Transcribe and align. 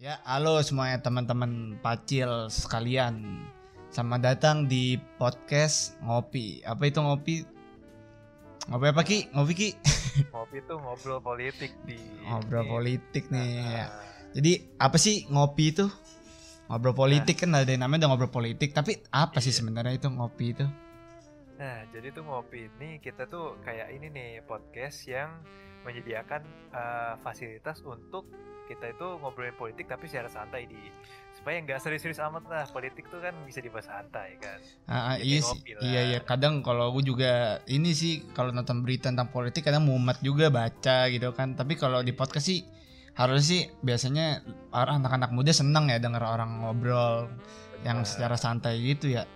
Ya, 0.00 0.16
halo 0.24 0.56
semuanya 0.64 1.04
teman-teman 1.04 1.76
pacil 1.84 2.48
sekalian. 2.48 3.44
Selamat 3.92 4.32
datang 4.32 4.64
di 4.64 4.96
podcast 5.20 5.98
ngopi. 6.00 6.64
Apa 6.64 6.88
itu 6.88 7.04
ngopi? 7.04 7.44
Ngopi 8.72 8.86
apa 8.88 9.02
Ki? 9.04 9.18
Ngopi 9.36 9.52
Ki? 9.52 9.68
Ngopi 10.34 10.58
tuh 10.66 10.80
ngobrol 10.82 11.20
politik 11.22 11.72
di 11.84 12.00
Ngobrol 12.24 12.64
politik 12.66 13.28
nih. 13.28 13.48
ya. 13.60 13.86
Nah, 13.86 13.88
Jadi 14.32 14.52
apa 14.78 14.96
sih 14.96 15.26
ngopi 15.28 15.74
itu? 15.74 15.86
Ngobrol 16.70 16.94
politik 16.96 17.36
kan 17.44 17.52
ada 17.52 17.66
yang 17.68 17.82
namanya 17.84 18.06
udah 18.06 18.16
ngobrol 18.16 18.32
politik. 18.32 18.72
Tapi 18.72 19.04
apa 19.12 19.36
sih 19.38 19.52
Iya. 19.52 19.58
sebenarnya 19.60 20.00
itu 20.00 20.08
ngopi 20.08 20.46
itu? 20.56 20.66
Nah, 21.60 21.84
jadi 21.92 22.08
tuh 22.10 22.24
ngopi 22.24 22.72
ini 22.72 22.96
kita 23.04 23.28
tuh 23.28 23.60
kayak 23.60 23.92
ini 23.92 24.08
nih 24.08 24.30
podcast 24.48 25.04
yang 25.04 25.28
menyediakan 25.84 26.42
eh, 26.72 27.14
fasilitas 27.24 27.80
untuk 27.84 28.28
kita 28.70 28.94
itu 28.94 29.18
ngobrolin 29.18 29.56
politik 29.58 29.90
tapi 29.90 30.06
secara 30.06 30.30
santai 30.30 30.70
di 30.70 30.78
supaya 31.34 31.58
nggak 31.58 31.82
serius-serius 31.82 32.22
amat 32.30 32.46
lah 32.46 32.62
politik 32.70 33.10
tuh 33.10 33.18
kan 33.18 33.34
bisa 33.42 33.58
dibahas 33.58 33.90
santai 33.90 34.38
kan. 34.38 34.62
Ah, 34.86 34.94
ah, 34.94 35.16
iya 35.18 35.42
sih. 35.42 35.58
Iya 35.82 36.00
iya. 36.14 36.18
Kadang 36.22 36.62
kalau 36.62 36.94
gue 36.94 37.02
juga 37.02 37.58
ini 37.66 37.90
sih 37.90 38.30
kalau 38.30 38.54
nonton 38.54 38.86
berita 38.86 39.10
tentang 39.10 39.34
politik 39.34 39.66
kadang 39.66 39.90
mumet 39.90 40.22
juga 40.22 40.54
baca 40.54 41.10
gitu 41.10 41.34
kan. 41.34 41.58
Tapi 41.58 41.74
kalau 41.74 42.06
di 42.06 42.14
podcast 42.14 42.46
sih 42.46 42.62
harus 43.18 43.42
sih 43.50 43.66
biasanya 43.82 44.46
orang 44.70 45.02
anak-anak 45.02 45.34
muda 45.34 45.50
seneng 45.50 45.90
ya 45.90 45.98
denger 45.98 46.22
orang 46.22 46.62
ngobrol 46.62 47.26
yang 47.82 48.06
secara 48.06 48.38
santai 48.38 48.78
gitu 48.78 49.18
ya. 49.18 49.26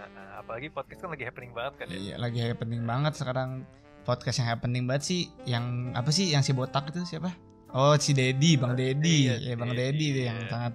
Nah, 0.00 0.42
apalagi 0.42 0.66
podcast 0.72 0.98
kan 0.98 1.14
lagi 1.14 1.24
happening 1.30 1.52
banget 1.54 1.74
kan 1.78 1.86
ya. 1.86 1.94
Iya, 1.94 2.14
lagi 2.18 2.40
happening 2.42 2.82
banget 2.82 3.14
sekarang 3.14 3.62
podcast 4.04 4.40
yang 4.40 4.48
happening 4.48 4.84
banget 4.88 5.02
sih 5.06 5.20
yang 5.44 5.94
apa 5.94 6.10
sih 6.10 6.32
yang 6.32 6.40
si 6.40 6.56
botak 6.56 6.88
itu 6.90 7.04
siapa? 7.04 7.32
Oh, 7.70 7.94
si 7.94 8.10
Dedi, 8.10 8.58
Bang 8.58 8.74
Dedi. 8.74 9.30
Iya, 9.30 9.34
ya 9.38 9.54
Bang 9.54 9.72
Dedi, 9.78 10.06
itu 10.10 10.20
yang 10.26 10.42
iya. 10.42 10.50
sangat 10.50 10.74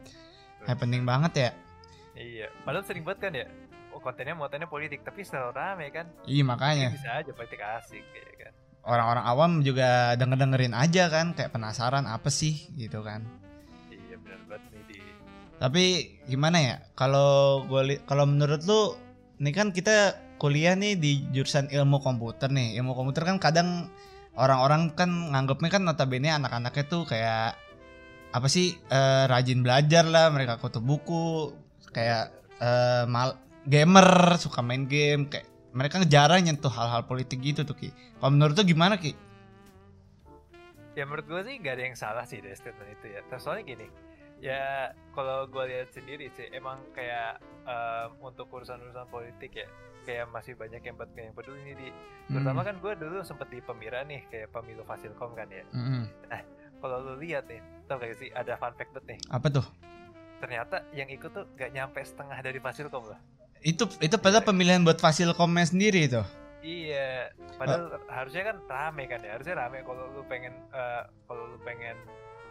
happening 0.64 1.04
banget 1.04 1.34
ya. 1.36 1.50
Iya, 2.16 2.48
padahal 2.64 2.88
sering 2.88 3.04
banget 3.04 3.20
kan 3.28 3.34
ya. 3.36 3.48
Oh, 3.92 4.00
kontennya 4.00 4.36
muatannya 4.36 4.68
politik 4.72 5.04
tapi 5.04 5.28
selalu 5.28 5.52
rame 5.56 5.86
kan. 5.92 6.08
Iya, 6.24 6.44
makanya 6.48 6.96
Bisa 6.96 7.20
aja 7.20 7.32
politik 7.36 7.60
asik 7.60 8.04
kayak 8.12 8.36
kan. 8.40 8.54
orang-orang 8.86 9.26
awam 9.26 9.52
juga 9.66 10.14
denger-dengerin 10.16 10.76
aja 10.78 11.10
kan 11.12 11.36
kayak 11.36 11.52
penasaran 11.52 12.08
apa 12.08 12.32
sih 12.32 12.72
gitu 12.80 13.04
kan. 13.04 13.28
Iya, 13.92 14.16
benar 14.24 14.40
banget 14.48 14.64
nih 14.72 14.84
di 14.88 14.98
Tapi 15.60 15.84
gimana 16.32 16.58
ya? 16.64 16.76
Kalau 16.96 17.64
gue 17.68 18.00
kalau 18.08 18.24
menurut 18.24 18.64
lu 18.64 18.96
ini 19.44 19.52
kan 19.52 19.76
kita 19.76 20.16
kuliah 20.38 20.76
nih 20.76 21.00
di 21.00 21.26
jurusan 21.32 21.72
ilmu 21.72 22.04
komputer 22.04 22.52
nih. 22.52 22.76
Ilmu 22.80 22.92
komputer 22.96 23.24
kan 23.28 23.38
kadang 23.40 23.90
orang-orang 24.36 24.92
kan 24.94 25.32
nganggapnya 25.32 25.70
kan 25.72 25.82
notabene 25.88 26.30
anak-anaknya 26.32 26.84
tuh 26.88 27.04
kayak 27.08 27.56
apa 28.36 28.48
sih 28.52 28.76
eh, 28.92 29.24
rajin 29.32 29.64
belajar 29.64 30.04
lah, 30.04 30.28
mereka 30.28 30.60
kutu 30.60 30.84
buku, 30.84 31.56
kayak 31.96 32.36
eh, 32.60 33.08
mal 33.08 33.40
gamer, 33.64 34.36
suka 34.36 34.60
main 34.60 34.86
game, 34.86 35.32
kayak 35.32 35.48
mereka 35.76 36.04
jarang 36.08 36.44
nyentuh 36.44 36.72
hal-hal 36.72 37.04
politik 37.08 37.44
gitu 37.44 37.68
tuh 37.68 37.76
Ki. 37.76 37.90
Kalau 37.92 38.32
menurut 38.32 38.56
lu 38.56 38.64
gimana 38.64 38.96
Ki? 38.96 39.12
Ya 40.96 41.04
menurut 41.04 41.28
gue 41.28 41.42
sih 41.44 41.60
gak 41.60 41.76
ada 41.76 41.84
yang 41.92 41.98
salah 42.00 42.24
sih 42.24 42.40
dari 42.40 42.56
statement 42.56 42.88
itu 42.96 43.12
ya. 43.12 43.20
Terus 43.28 43.44
soalnya 43.44 43.68
gini, 43.68 43.88
ya 44.40 44.96
kalau 45.12 45.44
gue 45.52 45.64
lihat 45.68 45.92
sendiri 45.92 46.32
sih 46.32 46.48
emang 46.56 46.80
kayak 46.96 47.44
em, 47.68 48.10
untuk 48.24 48.48
urusan-urusan 48.48 49.08
politik 49.12 49.52
ya 49.60 49.68
kayak 50.06 50.30
masih 50.30 50.54
banyak 50.54 50.80
yang 50.80 50.96
buat 50.96 51.10
yang 51.18 51.34
peduli 51.34 51.60
nih 51.66 51.76
di. 51.76 51.88
Terutama 52.30 52.62
Hmm. 52.62 52.68
kan 52.70 52.76
gue 52.80 52.94
dulu 52.96 53.18
sempet 53.26 53.48
di 53.50 53.60
pemira 53.60 54.06
nih 54.06 54.22
kayak 54.30 54.54
pemilu 54.54 54.86
Fasilkom 54.86 55.34
kan 55.34 55.50
ya. 55.50 55.66
Mm-mm. 55.74 56.06
Kalau 56.78 56.98
lu 57.02 57.14
lihat 57.18 57.50
nih, 57.50 57.60
tau 57.90 57.98
gak 57.98 58.14
sih 58.22 58.30
ada 58.30 58.54
fun 58.56 58.74
fact 58.78 58.94
nih. 59.04 59.18
Apa 59.34 59.50
tuh? 59.50 59.66
Ternyata 60.38 60.86
yang 60.94 61.10
ikut 61.10 61.32
tuh 61.34 61.50
gak 61.58 61.74
nyampe 61.74 61.98
setengah 62.06 62.38
dari 62.40 62.62
Fasilkom 62.62 63.10
loh. 63.10 63.20
Itu 63.66 63.90
itu 63.98 64.16
padahal 64.22 64.46
pemilihan 64.46 64.86
buat 64.86 65.02
Fasilkomnya 65.02 65.66
sendiri 65.66 66.06
itu. 66.06 66.22
Iya, 66.62 67.30
padahal 67.58 67.98
harusnya 68.10 68.54
kan 68.54 68.58
rame 68.66 69.06
kan 69.06 69.22
ya. 69.22 69.38
Harusnya 69.38 69.58
rame 69.58 69.82
kalau 69.82 70.14
lu 70.14 70.22
pengen 70.26 70.54
eh, 70.70 71.04
kalau 71.26 71.54
lu 71.54 71.58
pengen 71.62 71.98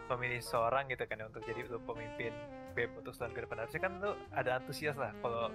memilih 0.05 0.37
seorang 0.39 0.85
gitu 0.87 1.01
kan 1.03 1.17
ya 1.17 1.25
untuk 1.25 1.41
jadi 1.43 1.65
lu 1.65 1.81
pemimpin 1.81 2.29
BEM 2.75 2.91
untuk 2.99 3.15
setahun 3.15 3.33
ke 3.35 3.41
depan. 3.43 3.63
Harusnya 3.63 3.81
kan 3.83 3.91
lu 3.99 4.11
ada 4.31 4.51
antusias 4.59 4.95
lah 4.95 5.11
kalau 5.19 5.51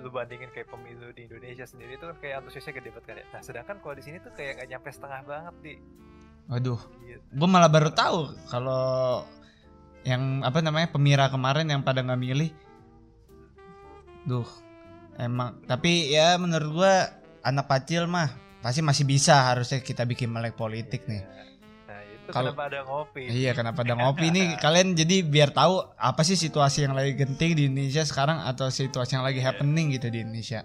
lu 0.00 0.08
bandingin 0.12 0.52
kayak 0.52 0.68
pemilu 0.68 1.08
di 1.16 1.24
Indonesia 1.24 1.64
sendiri 1.64 1.96
itu 1.96 2.04
kan 2.04 2.16
kayak 2.20 2.44
antusiasnya 2.44 2.72
gede 2.76 2.90
banget 2.92 3.04
kan 3.08 3.16
ya. 3.16 3.26
Nah, 3.32 3.40
sedangkan 3.42 3.76
kalau 3.80 3.94
di 3.96 4.02
sini 4.04 4.16
tuh 4.20 4.32
kayak 4.36 4.64
gak 4.64 4.68
nyampe 4.68 4.88
setengah 4.92 5.20
banget 5.24 5.54
di 5.64 5.74
Waduh, 6.46 6.78
gitu. 7.02 7.18
gue 7.26 7.48
malah 7.50 7.66
baru 7.66 7.90
tahu 7.90 8.30
kalau 8.46 9.26
yang 10.06 10.46
apa 10.46 10.62
namanya 10.62 10.86
pemira 10.94 11.26
kemarin 11.26 11.66
yang 11.66 11.82
pada 11.82 12.06
nggak 12.06 12.22
milih. 12.22 12.50
Duh, 14.22 14.46
emang. 15.18 15.58
Tapi 15.66 16.14
ya 16.14 16.38
menurut 16.38 16.70
gue 16.70 16.94
anak 17.42 17.66
pacil 17.66 18.06
mah 18.06 18.30
pasti 18.62 18.78
masih 18.78 19.02
bisa 19.02 19.42
harusnya 19.50 19.82
kita 19.82 20.06
bikin 20.06 20.30
melek 20.30 20.54
politik 20.54 21.10
nih. 21.10 21.26
Kalau- 22.28 22.52
kenapa 22.52 22.64
ada 22.66 22.80
ngopi. 22.82 23.22
Iya, 23.26 23.50
kenapa 23.52 23.80
ada 23.82 23.94
ngopi 23.94 24.26
nih? 24.28 24.46
Kalian 24.64 24.92
jadi 24.92 25.20
biar 25.20 25.50
tahu 25.50 25.80
apa 25.94 26.22
sih 26.22 26.34
situasi 26.34 26.84
yang 26.84 26.94
lagi 26.94 27.12
genting 27.12 27.52
di 27.52 27.62
Indonesia 27.66 28.02
sekarang 28.02 28.40
atau 28.40 28.66
situasi 28.68 29.14
yang 29.14 29.24
lagi 29.24 29.38
Iya. 29.38 29.52
happening 29.52 29.92
gitu 29.92 30.08
di 30.08 30.22
Indonesia. 30.22 30.62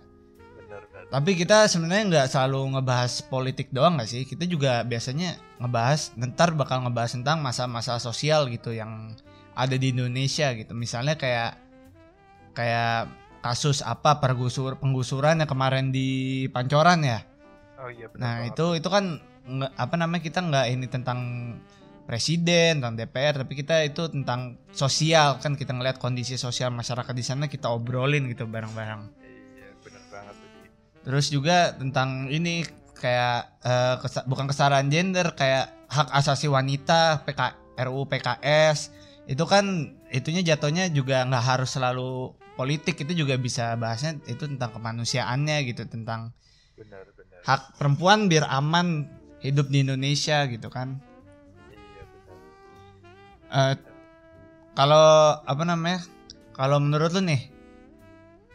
Tapi 1.12 1.36
kita 1.36 1.68
sebenarnya 1.68 2.04
nggak 2.08 2.28
selalu 2.32 2.72
ngebahas 2.72 3.20
politik 3.24 3.68
doang 3.70 4.00
nggak 4.00 4.08
sih? 4.08 4.24
Kita 4.24 4.48
juga 4.48 4.80
biasanya 4.82 5.36
ngebahas, 5.60 6.16
ntar 6.16 6.56
bakal 6.56 6.88
ngebahas 6.88 7.20
tentang 7.20 7.44
masa-masa 7.44 8.00
sosial 8.00 8.48
gitu 8.48 8.72
yang 8.72 9.12
ada 9.52 9.76
di 9.76 9.92
Indonesia 9.92 10.56
gitu. 10.56 10.72
Misalnya 10.72 11.20
kayak 11.20 11.60
kayak 12.54 13.12
kasus 13.42 13.82
apa 13.82 14.22
pergusur 14.22 14.78
penggusuran 14.78 15.44
yang 15.44 15.50
kemarin 15.50 15.92
di 15.92 16.46
Pancoran 16.48 17.04
ya. 17.04 17.20
Oh 17.76 17.90
iya 17.90 18.08
Nah 18.16 18.46
banget. 18.46 18.56
itu 18.56 18.66
itu 18.80 18.88
kan 18.88 19.06
nggak 19.46 19.72
apa 19.74 19.96
namanya 19.98 20.22
kita 20.22 20.40
nggak 20.42 20.66
ini 20.70 20.86
tentang 20.88 21.20
presiden, 22.06 22.82
tentang 22.82 22.98
DPR, 22.98 23.46
tapi 23.46 23.54
kita 23.56 23.86
itu 23.88 24.12
tentang 24.12 24.60
sosial 24.76 25.40
kan 25.40 25.56
kita 25.56 25.72
ngelihat 25.72 25.98
kondisi 26.02 26.36
sosial 26.36 26.74
masyarakat 26.74 27.14
di 27.16 27.24
sana 27.24 27.48
kita 27.48 27.72
obrolin 27.72 28.28
gitu 28.28 28.50
bareng-bareng. 28.50 29.02
Iya, 29.22 29.70
banget. 30.12 30.36
Terus 31.02 31.26
juga 31.32 31.72
tentang 31.78 32.28
ini 32.28 32.68
kayak 33.00 33.40
eh, 33.66 33.96
kesa- 34.06 34.26
bukan 34.30 34.46
kesetaraan 34.46 34.92
gender 34.94 35.34
kayak 35.34 35.74
hak 35.90 36.10
asasi 36.14 36.46
wanita 36.46 37.26
PK 37.26 37.42
RUU 37.90 38.06
PKS 38.06 38.94
itu 39.26 39.44
kan 39.50 39.96
itunya 40.14 40.46
jatuhnya 40.46 40.92
juga 40.94 41.26
nggak 41.26 41.46
harus 41.46 41.74
selalu 41.74 42.36
politik 42.54 43.00
itu 43.02 43.26
juga 43.26 43.40
bisa 43.40 43.74
bahasnya 43.80 44.22
itu 44.30 44.46
tentang 44.46 44.76
kemanusiaannya 44.76 45.58
gitu 45.66 45.88
tentang 45.90 46.36
Bener, 46.78 47.10
bener. 47.18 47.42
hak 47.48 47.80
perempuan 47.80 48.30
biar 48.30 48.46
aman 48.52 49.08
hidup 49.42 49.68
di 49.68 49.84
Indonesia 49.84 50.46
gitu 50.48 50.70
kan. 50.70 51.02
Eh, 53.52 53.76
kalau 54.72 55.36
apa 55.44 55.64
namanya 55.68 56.00
kalau 56.56 56.80
menurut 56.80 57.12
lu 57.12 57.22
nih 57.28 57.52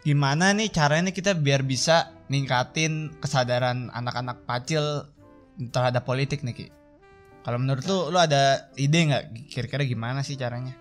gimana 0.00 0.56
nih 0.56 0.72
caranya 0.72 1.12
kita 1.12 1.36
biar 1.36 1.66
bisa 1.66 2.16
ningkatin 2.32 3.12
kesadaran 3.20 3.92
anak-anak 3.92 4.48
pacil 4.48 5.04
terhadap 5.74 6.08
politik 6.08 6.40
nih 6.40 6.54
Ki? 6.56 6.66
Kalau 7.44 7.60
menurut 7.60 7.84
lu 7.84 8.08
lu 8.08 8.18
ada 8.18 8.72
ide 8.80 8.98
nggak 9.06 9.52
kira-kira 9.52 9.84
gimana 9.84 10.24
sih 10.24 10.38
caranya? 10.40 10.72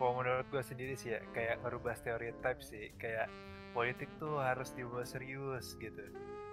Kalau 0.00 0.16
menurut 0.16 0.48
gue 0.48 0.64
sendiri 0.64 0.96
sih 0.96 1.12
ya 1.12 1.20
kayak 1.36 1.60
ngerubah 1.60 1.92
stereotype 1.92 2.64
sih 2.64 2.88
kayak 2.96 3.28
politik 3.76 4.08
tuh 4.16 4.40
harus 4.40 4.72
dibawa 4.72 5.04
serius 5.04 5.76
gitu. 5.76 6.00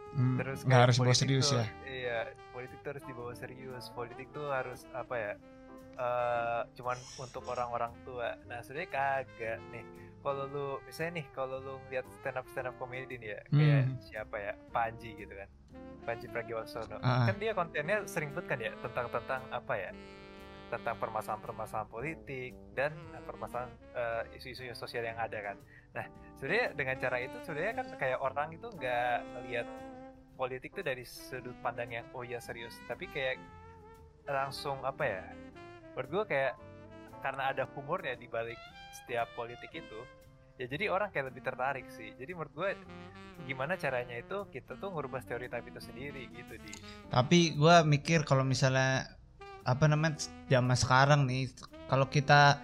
Hmm, 0.09 0.38
Terus 0.38 0.59
nggak 0.59 0.69
kayak 0.69 0.84
harus 0.84 0.95
bawa 0.95 1.06
politik 1.06 1.19
serius 1.22 1.47
tuh- 1.47 1.57
ya? 1.57 1.66
Iya, 1.85 2.19
politik 2.50 2.77
tuh 2.80 2.89
harus 2.89 3.06
dibawa 3.06 3.31
serius. 3.33 3.86
Politik 3.92 4.27
tuh 4.31 4.45
harus 4.48 4.81
apa 4.92 5.15
ya? 5.15 5.33
eh 5.98 6.62
cuman 6.74 6.94
untuk 7.18 7.42
orang-orang 7.44 7.89
tua. 8.04 8.38
Nah, 8.45 8.62
sebenarnya 8.62 8.89
kagak 8.92 9.57
nih. 9.68 9.81
Kalau 10.19 10.45
lu 10.45 10.68
misalnya 10.83 11.12
nih, 11.18 11.25
kalau 11.31 11.57
lu 11.57 11.74
ngeliat 11.81 12.06
stand 12.13 12.38
up 12.38 12.45
stand 12.45 12.68
up 12.68 12.75
comedy 12.77 13.18
nih 13.18 13.30
ya, 13.31 13.42
kayak 13.50 13.81
Hmm. 13.83 13.98
siapa 14.00 14.36
ya? 14.38 14.54
Panji 14.69 15.15
gitu 15.15 15.33
kan. 15.33 15.50
Panji 16.04 16.25
Pragiwaksono. 16.27 17.01
Ah. 17.01 17.25
Kan 17.25 17.36
dia 17.38 17.51
kontennya 17.51 18.06
sering 18.06 18.30
banget 18.30 18.45
kan 18.45 18.60
ya 18.60 18.71
tentang 18.77 19.10
tentang 19.10 19.42
apa 19.50 19.74
ya? 19.74 19.92
Tentang 20.68 20.95
permasalahan-permasalahan 20.98 21.89
politik 21.89 22.53
dan 22.74 22.94
permasalahan 23.24 23.71
eh, 23.92 24.38
isu-isu 24.38 24.69
sosial 24.74 25.01
yang 25.01 25.18
ada 25.18 25.39
kan. 25.42 25.57
Nah, 25.94 26.06
sebenarnya 26.36 26.75
dengan 26.75 26.95
cara 27.00 27.18
itu 27.18 27.38
sebenarnya 27.42 27.74
kan 27.74 27.86
kayak 27.98 28.19
orang 28.19 28.53
itu 28.53 28.68
nggak 28.69 29.18
ngelihat 29.33 29.68
politik 30.38 30.78
tuh 30.78 30.86
dari 30.86 31.04
sudut 31.04 31.57
pandang 31.66 31.89
yang 31.89 32.06
oh 32.13 32.22
ya 32.22 32.38
serius, 32.38 32.78
tapi 32.86 33.10
kayak 33.10 33.42
langsung 34.30 34.78
apa 34.86 35.04
ya? 35.04 35.24
Menurut 35.98 36.10
gue 36.13 36.24
kayak 36.38 36.54
karena 37.25 37.50
ada 37.50 37.66
humornya 37.74 38.13
di 38.13 38.30
balik 38.30 38.62
setiap 38.94 39.34
politik 39.34 39.74
itu, 39.74 40.00
ya 40.62 40.69
jadi 40.69 40.94
orang 40.94 41.10
kayak 41.10 41.34
lebih 41.34 41.42
tertarik 41.42 41.89
sih. 41.89 42.13
Jadi 42.13 42.31
menurut 42.38 42.54
gue 42.54 42.69
gimana 43.50 43.78
caranya 43.78 44.18
itu 44.18 44.45
kita 44.50 44.78
tuh 44.78 44.94
ngubah 44.94 45.22
stereotip 45.22 45.66
itu 45.66 45.80
sendiri 45.81 46.28
gitu 46.34 46.54
di 46.57 46.74
Tapi 47.13 47.54
gua 47.54 47.86
mikir 47.86 48.25
kalau 48.25 48.42
misalnya 48.42 49.07
apa 49.68 49.86
namanya 49.86 50.24
zaman 50.48 50.78
sekarang 50.80 51.22
nih 51.28 51.51
kalau 51.92 52.07
kita 52.07 52.60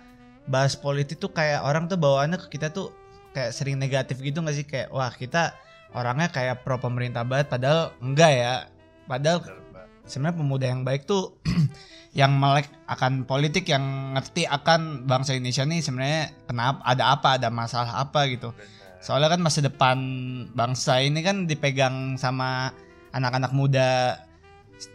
bahas 0.47 0.75
politik 0.75 1.19
tuh 1.19 1.31
kayak 1.31 1.63
orang 1.63 1.87
tuh 1.87 1.99
bawaannya 1.99 2.39
ke 2.47 2.59
kita 2.59 2.71
tuh 2.71 2.91
kayak 3.31 3.55
sering 3.55 3.79
negatif 3.79 4.19
gitu 4.19 4.39
gak 4.43 4.55
sih 4.55 4.67
kayak 4.67 4.91
wah 4.91 5.11
kita 5.11 5.55
orangnya 5.93 6.29
kayak 6.29 6.65
pro 6.65 6.81
pemerintah 6.81 7.21
banget 7.25 7.53
padahal 7.53 7.93
enggak 8.01 8.31
ya. 8.33 8.53
Padahal 9.05 9.39
sebenarnya 10.09 10.37
pemuda 10.37 10.65
yang 10.67 10.81
baik 10.83 11.05
tuh 11.07 11.37
yang 12.19 12.35
melek 12.37 12.69
akan 12.85 13.25
politik 13.25 13.65
yang 13.65 14.13
ngerti 14.13 14.45
akan 14.45 15.09
bangsa 15.09 15.33
Indonesia 15.33 15.65
nih 15.65 15.81
sebenarnya 15.81 16.23
kenapa 16.45 16.79
ada 16.85 17.03
apa 17.13 17.29
ada 17.41 17.49
masalah 17.49 18.03
apa 18.03 18.29
gitu. 18.29 18.51
Soalnya 19.03 19.35
kan 19.35 19.41
masa 19.43 19.59
depan 19.59 19.97
bangsa 20.55 21.03
ini 21.03 21.19
kan 21.25 21.43
dipegang 21.43 22.15
sama 22.15 22.71
anak-anak 23.11 23.51
muda 23.51 24.15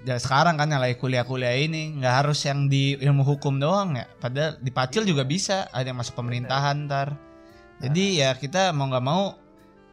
ya 0.05 0.17
sekarang 0.19 0.59
kan 0.59 0.69
yang 0.69 0.81
lagi 0.81 0.97
kuliah-kuliah 0.97 1.55
ini. 1.59 1.97
Nggak 2.01 2.15
harus 2.25 2.41
yang 2.45 2.67
di 2.67 2.97
ilmu 2.99 3.23
hukum 3.25 3.61
doang 3.61 3.97
ya. 3.97 4.07
Padahal 4.19 4.57
di 4.59 4.71
Pacil 4.73 5.05
juga 5.05 5.29
bisa 5.29 5.69
ada 5.71 5.87
yang 5.87 6.01
masuk 6.01 6.17
pemerintahan 6.19 6.89
ntar. 6.89 7.15
Jadi 7.79 8.19
ya 8.19 8.35
kita 8.35 8.75
mau 8.75 8.91
nggak 8.91 9.07
mau 9.07 9.39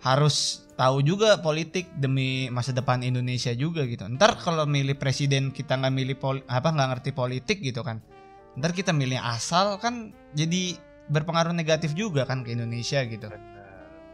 harus 0.01 0.64
tahu 0.75 0.99
juga 0.99 1.37
politik 1.37 1.87
demi 1.93 2.47
masa 2.47 2.69
depan 2.69 2.99
Indonesia 2.99 3.51
juga 3.51 3.83
gitu. 3.83 4.03
Ntar 4.09 4.35
kalau 4.37 4.63
milih 4.65 4.93
presiden 4.93 5.49
kita 5.49 5.75
nggak 5.75 5.93
milih 5.93 6.15
pol- 6.15 6.45
apa 6.45 6.67
nggak 6.67 6.89
ngerti 6.91 7.11
politik 7.11 7.59
gitu 7.59 7.81
kan 7.81 7.99
ntar 8.55 8.71
kita 8.71 8.91
milih 8.91 9.19
asal 9.19 9.75
kan 9.75 10.15
jadi 10.31 10.79
berpengaruh 11.05 11.51
negatif 11.51 11.91
juga 11.91 12.23
kan 12.23 12.39
ke 12.39 12.51
Indonesia 12.51 13.03
gitu. 13.03 13.27
Bener. 13.27 13.53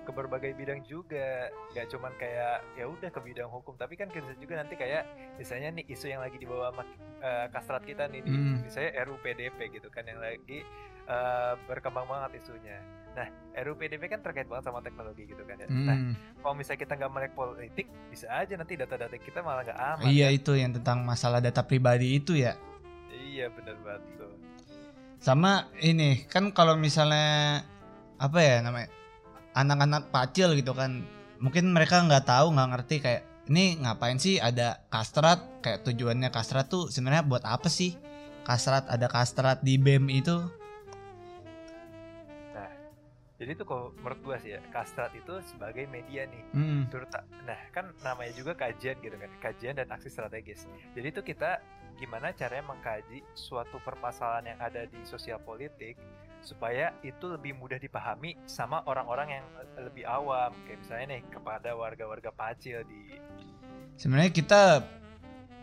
ke 0.01 0.09
berbagai 0.09 0.57
bidang 0.57 0.81
juga. 0.83 1.45
Nggak 1.71 1.87
cuman 1.87 2.09
kayak 2.17 2.65
ya 2.73 2.89
udah 2.89 3.05
ke 3.07 3.21
bidang 3.21 3.45
hukum. 3.47 3.77
Tapi 3.77 3.93
kan 3.93 4.09
bisa 4.09 4.33
juga 4.35 4.57
nanti 4.57 4.73
kayak 4.73 5.05
misalnya 5.37 5.69
nih 5.71 5.85
isu 5.87 6.09
yang 6.09 6.19
lagi 6.19 6.35
dibawa 6.35 6.73
sama 6.73 6.83
eh, 7.21 7.45
kastrat 7.49 7.85
kita 7.85 8.09
nih 8.09 8.21
di- 8.21 8.33
Hmm. 8.33 8.65
misalnya 8.65 8.97
RUU 8.99 9.21
PDP 9.21 9.69
gitu 9.71 9.87
kan 9.87 10.01
yang 10.03 10.17
lagi 10.17 10.65
eh, 11.03 11.53
berkembang 11.65 12.05
banget 12.05 12.41
isunya 12.41 12.81
nah 13.11 13.27
RUU 13.53 13.75
PDP 13.75 14.07
kan 14.07 14.19
terkait 14.19 14.47
banget 14.47 14.63
sama 14.63 14.79
teknologi 14.79 15.27
gitu 15.27 15.43
kan 15.43 15.55
ya 15.55 15.67
nah 15.67 15.93
Hmm. 15.93 16.13
kalau 16.39 16.55
misalnya 16.55 16.79
kita 16.79 16.93
nggak 16.95 17.11
melek 17.11 17.33
politik 17.33 17.87
bisa 18.07 18.25
aja 18.29 18.53
nanti 18.55 18.73
data-data 18.73 19.11
kita 19.13 19.39
malah 19.41 19.61
nggak 19.61 19.75
aman 19.77 20.03
Iya 20.05 20.27
kan? 20.27 20.37
itu 20.37 20.51
yang 20.55 20.71
tentang 20.71 21.03
masalah 21.03 21.39
data 21.39 21.61
pribadi 21.61 22.15
itu 22.15 22.33
ya. 22.33 22.55
iya 23.11 23.47
bener 23.47 23.75
banget 23.79 24.03
tuh 24.15 24.31
Sama 25.19 25.51
ini 25.77 26.25
kan 26.25 26.49
kalau 26.49 26.73
misalnya 26.73 27.61
apa 28.17 28.39
ya 28.39 28.55
namanya 28.59 28.89
anak-anak 29.51 30.09
pacil 30.09 30.55
gitu 30.55 30.71
kan, 30.71 31.03
mungkin 31.37 31.69
mereka 31.69 31.99
nggak 32.01 32.23
tahu 32.23 32.55
nggak 32.55 32.69
ngerti 32.71 32.95
kayak 32.97 33.21
ini 33.45 33.77
ngapain 33.77 34.15
sih 34.15 34.39
ada 34.39 34.79
kastrat 34.87 35.43
kayak 35.59 35.83
tujuannya 35.83 36.31
kastrat 36.31 36.65
tuh 36.65 36.87
sebenarnya 36.87 37.21
buat 37.21 37.43
apa 37.43 37.67
sih? 37.67 37.93
Kastrat 38.41 38.87
ada 38.87 39.05
kastrat 39.05 39.59
di 39.61 39.75
BEM 39.75 40.09
itu. 40.09 40.41
Jadi 43.41 43.57
tuh 43.57 43.65
kalau 43.65 43.85
menurut 44.05 44.21
gua 44.21 44.37
sih 44.37 44.53
ya 44.53 44.61
kastrat 44.69 45.09
itu 45.17 45.41
sebagai 45.49 45.89
media 45.89 46.29
nih. 46.29 46.43
Hmm. 46.53 46.85
Terut- 46.93 47.25
nah 47.41 47.57
kan 47.73 47.89
namanya 48.05 48.37
juga 48.37 48.53
kajian 48.53 49.01
gitu 49.01 49.17
kan 49.17 49.33
kajian 49.41 49.81
dan 49.81 49.89
aksi 49.89 50.13
strategis. 50.13 50.69
Jadi 50.93 51.09
itu 51.09 51.25
kita 51.25 51.57
gimana 51.97 52.29
caranya 52.37 52.69
mengkaji 52.69 53.25
suatu 53.33 53.81
permasalahan 53.81 54.53
yang 54.53 54.59
ada 54.61 54.85
di 54.85 55.01
sosial 55.09 55.41
politik 55.41 55.97
supaya 56.45 56.93
itu 57.01 57.33
lebih 57.33 57.57
mudah 57.57 57.81
dipahami 57.81 58.37
sama 58.45 58.85
orang-orang 58.85 59.41
yang 59.41 59.45
lebih 59.89 60.05
awam. 60.05 60.53
Kayak 60.69 60.85
misalnya 60.85 61.05
nih 61.17 61.21
kepada 61.33 61.69
warga-warga 61.73 62.29
pacil 62.29 62.85
di 62.85 63.17
Sebenarnya 63.97 64.33
kita 64.33 64.61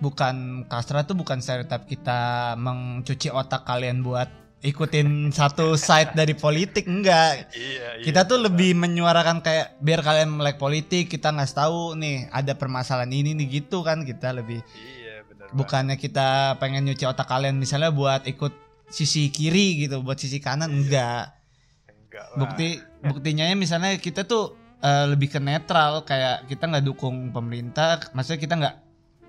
bukan 0.03 0.67
kastrat 0.67 1.07
tuh 1.07 1.15
bukan 1.15 1.39
stereotip 1.39 1.87
kita 1.87 2.55
mencuci 2.59 3.31
otak 3.31 3.67
kalian 3.67 4.03
buat 4.03 4.48
ikutin 4.59 5.31
satu 5.31 5.79
side 5.79 6.19
dari 6.19 6.35
politik 6.35 6.91
enggak. 6.91 7.47
Iya, 7.55 8.03
kita 8.03 8.27
tuh 8.27 8.43
lebih 8.43 8.75
menyuarakan 8.75 9.39
kayak 9.39 9.79
biar 9.79 10.03
kalian 10.03 10.35
melek 10.35 10.59
politik 10.59 11.07
kita 11.07 11.31
nggak 11.31 11.55
tahu 11.55 11.95
nih 11.95 12.27
ada 12.35 12.59
permasalahan 12.59 13.11
ini 13.15 13.39
nih 13.39 13.63
gitu 13.63 13.87
kan. 13.87 14.03
Kita 14.03 14.35
lebih 14.35 14.59
iya 14.75 15.23
bener 15.23 15.55
bukannya 15.55 15.95
kita 15.95 16.59
pengen 16.59 16.91
nyuci 16.91 17.07
otak 17.07 17.31
kalian 17.31 17.55
misalnya 17.55 17.95
buat 17.95 18.27
ikut 18.27 18.51
sisi 18.91 19.31
kiri 19.31 19.87
gitu 19.87 20.03
buat 20.03 20.19
sisi 20.19 20.43
kanan 20.43 20.75
enggak. 20.75 21.31
Banget. 21.31 22.03
enggak 22.03 22.27
lah. 22.27 22.39
Bukti 22.43 22.69
buktinya 22.99 23.45
ya 23.47 23.55
misalnya 23.55 23.95
kita 23.95 24.27
tuh 24.27 24.59
eh, 24.83 25.07
lebih 25.07 25.31
ke 25.31 25.39
netral 25.39 26.03
kayak 26.03 26.51
kita 26.51 26.67
nggak 26.67 26.83
dukung 26.83 27.31
pemerintah 27.31 28.03
maksudnya 28.11 28.43
kita 28.43 28.55
nggak 28.59 28.77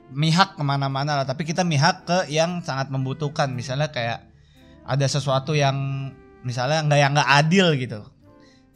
mihak 0.09 0.57
ke 0.57 0.63
mana-mana 0.65 1.21
lah 1.21 1.25
tapi 1.29 1.45
kita 1.45 1.61
mihak 1.61 2.01
ke 2.09 2.33
yang 2.33 2.65
sangat 2.65 2.89
membutuhkan. 2.89 3.53
Misalnya 3.53 3.93
kayak 3.93 4.28
ada 4.89 5.05
sesuatu 5.05 5.53
yang 5.53 6.09
misalnya 6.41 6.81
nggak 6.81 6.99
yang 6.99 7.11
nggak 7.13 7.31
adil 7.45 7.67
gitu. 7.77 8.01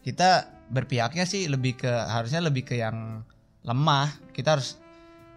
Kita 0.06 0.46
berpihaknya 0.70 1.26
sih 1.26 1.50
lebih 1.50 1.82
ke 1.82 1.90
harusnya 1.90 2.46
lebih 2.46 2.70
ke 2.70 2.78
yang 2.78 3.26
lemah. 3.66 4.14
Kita 4.30 4.54
harus 4.54 4.78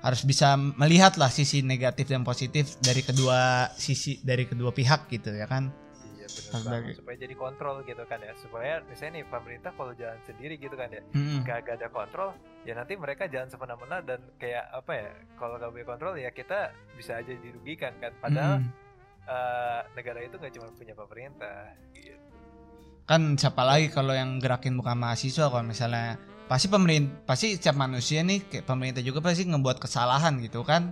harus 0.04 0.22
bisa 0.22 0.54
melihat 0.54 1.16
lah 1.16 1.32
sisi 1.32 1.64
negatif 1.64 2.12
dan 2.12 2.22
positif 2.22 2.76
dari 2.84 3.00
kedua 3.00 3.72
sisi 3.74 4.20
dari 4.20 4.44
kedua 4.44 4.70
pihak 4.70 5.08
gitu 5.08 5.32
ya 5.32 5.48
kan? 5.48 5.72
Iya 6.14 6.28
bagi- 6.62 6.94
supaya 6.94 7.16
jadi 7.16 7.34
kontrol 7.34 7.80
gitu 7.88 8.04
kan 8.04 8.20
ya. 8.20 8.36
Supaya 8.36 8.84
misalnya 8.84 9.22
nih 9.22 9.24
pemerintah 9.32 9.72
kalau 9.72 9.96
jalan 9.96 10.20
sendiri 10.28 10.60
gitu 10.60 10.76
kan 10.76 10.92
ya 10.92 11.02
Mm-mm. 11.16 11.40
gak, 11.42 11.64
gak 11.64 11.80
ada 11.80 11.88
kontrol 11.88 12.36
ya 12.68 12.76
nanti 12.76 12.98
mereka 12.98 13.30
jalan 13.30 13.48
semena-mena 13.48 14.02
dan 14.04 14.20
kayak 14.36 14.66
apa 14.74 14.92
ya 14.92 15.10
kalau 15.40 15.56
gak 15.56 15.70
punya 15.72 15.86
kontrol 15.86 16.14
ya 16.18 16.30
kita 16.34 16.74
bisa 16.98 17.16
aja 17.16 17.32
dirugikan 17.32 17.96
kan. 17.98 18.12
Padahal 18.20 18.60
Mm-mm. 18.60 18.85
Eh, 19.26 19.80
negara 19.94 20.22
itu 20.22 20.34
nggak 20.38 20.52
cuma 20.54 20.68
punya 20.74 20.94
pemerintah 20.94 21.74
gitu. 21.94 22.18
kan 23.06 23.38
siapa 23.38 23.62
lagi 23.62 23.86
kalau 23.94 24.10
yang 24.10 24.42
gerakin 24.42 24.74
bukan 24.74 24.98
mahasiswa 24.98 25.46
kalau 25.46 25.62
misalnya 25.62 26.18
pasti 26.50 26.66
pemerintah 26.66 27.22
pasti 27.22 27.54
setiap 27.54 27.78
manusia 27.78 28.22
nih 28.22 28.46
kayak 28.50 28.66
pemerintah 28.66 29.02
juga 29.02 29.22
pasti 29.22 29.46
ngebuat 29.46 29.78
kesalahan 29.78 30.42
gitu 30.42 30.66
kan. 30.66 30.90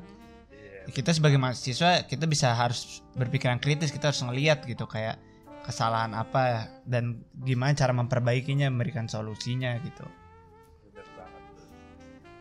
Iya, 0.51 0.91
kita 0.95 1.11
sebagai 1.11 1.43
mahasiswa 1.43 2.07
kita 2.07 2.27
bisa 2.31 2.55
harus 2.55 3.03
berpikiran 3.19 3.59
kritis 3.59 3.91
kita 3.91 4.15
harus 4.15 4.23
ngeliat 4.23 4.63
gitu 4.63 4.87
kayak 4.87 5.19
kesalahan 5.65 6.13
apa 6.13 6.71
dan 6.85 7.25
gimana 7.41 7.73
cara 7.73 7.91
memperbaikinya 7.97 8.69
memberikan 8.69 9.09
solusinya 9.09 9.75
gitu. 9.83 10.07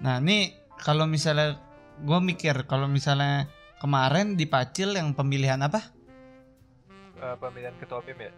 Nah 0.04 0.20
ini 0.20 0.52
kalau 0.84 1.08
misalnya 1.08 1.56
gue 2.04 2.20
mikir 2.20 2.68
kalau 2.68 2.92
misalnya 2.92 3.48
kemarin 3.84 4.40
di 4.40 4.48
Pacil 4.48 4.96
yang 4.96 5.12
pemilihan 5.12 5.60
apa? 5.60 5.84
Eh, 7.20 7.36
pemilihan 7.36 7.76
ketua 7.76 8.00
BEM 8.00 8.20
ya? 8.24 8.32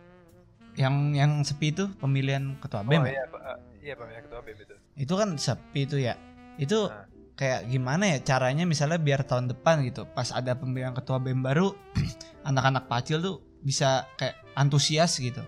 Yang 0.75 0.95
yang 1.13 1.31
sepi 1.45 1.69
itu 1.69 1.85
pemilihan 1.95 2.57
ketua 2.57 2.81
BEM 2.81 2.97
oh 2.97 3.05
ya? 3.05 3.13
iya 3.13 3.23
eh, 3.29 3.57
iya 3.81 3.93
pemilihan 3.93 4.23
ketua 4.25 4.41
BEM 4.41 4.57
itu. 4.57 4.75
Itu 4.97 5.13
kan 5.13 5.29
sepi 5.37 5.85
itu 5.85 5.97
ya? 6.01 6.17
Itu 6.57 6.89
Nah. 6.89 7.05
kayak 7.35 7.69
gimana 7.69 8.03
ya 8.09 8.17
caranya 8.23 8.65
misalnya 8.65 8.97
biar 8.97 9.21
tahun 9.21 9.51
depan 9.51 9.83
gitu 9.83 10.07
pas 10.07 10.31
ada 10.31 10.57
pemilihan 10.57 10.91
ketua 10.91 11.21
BEM 11.21 11.45
baru 11.45 11.77
anak-anak 12.49 12.89
pacil 12.89 13.21
tuh 13.21 13.35
bisa 13.61 14.09
kayak 14.17 14.41
antusias 14.53 15.13
gitu. 15.21 15.45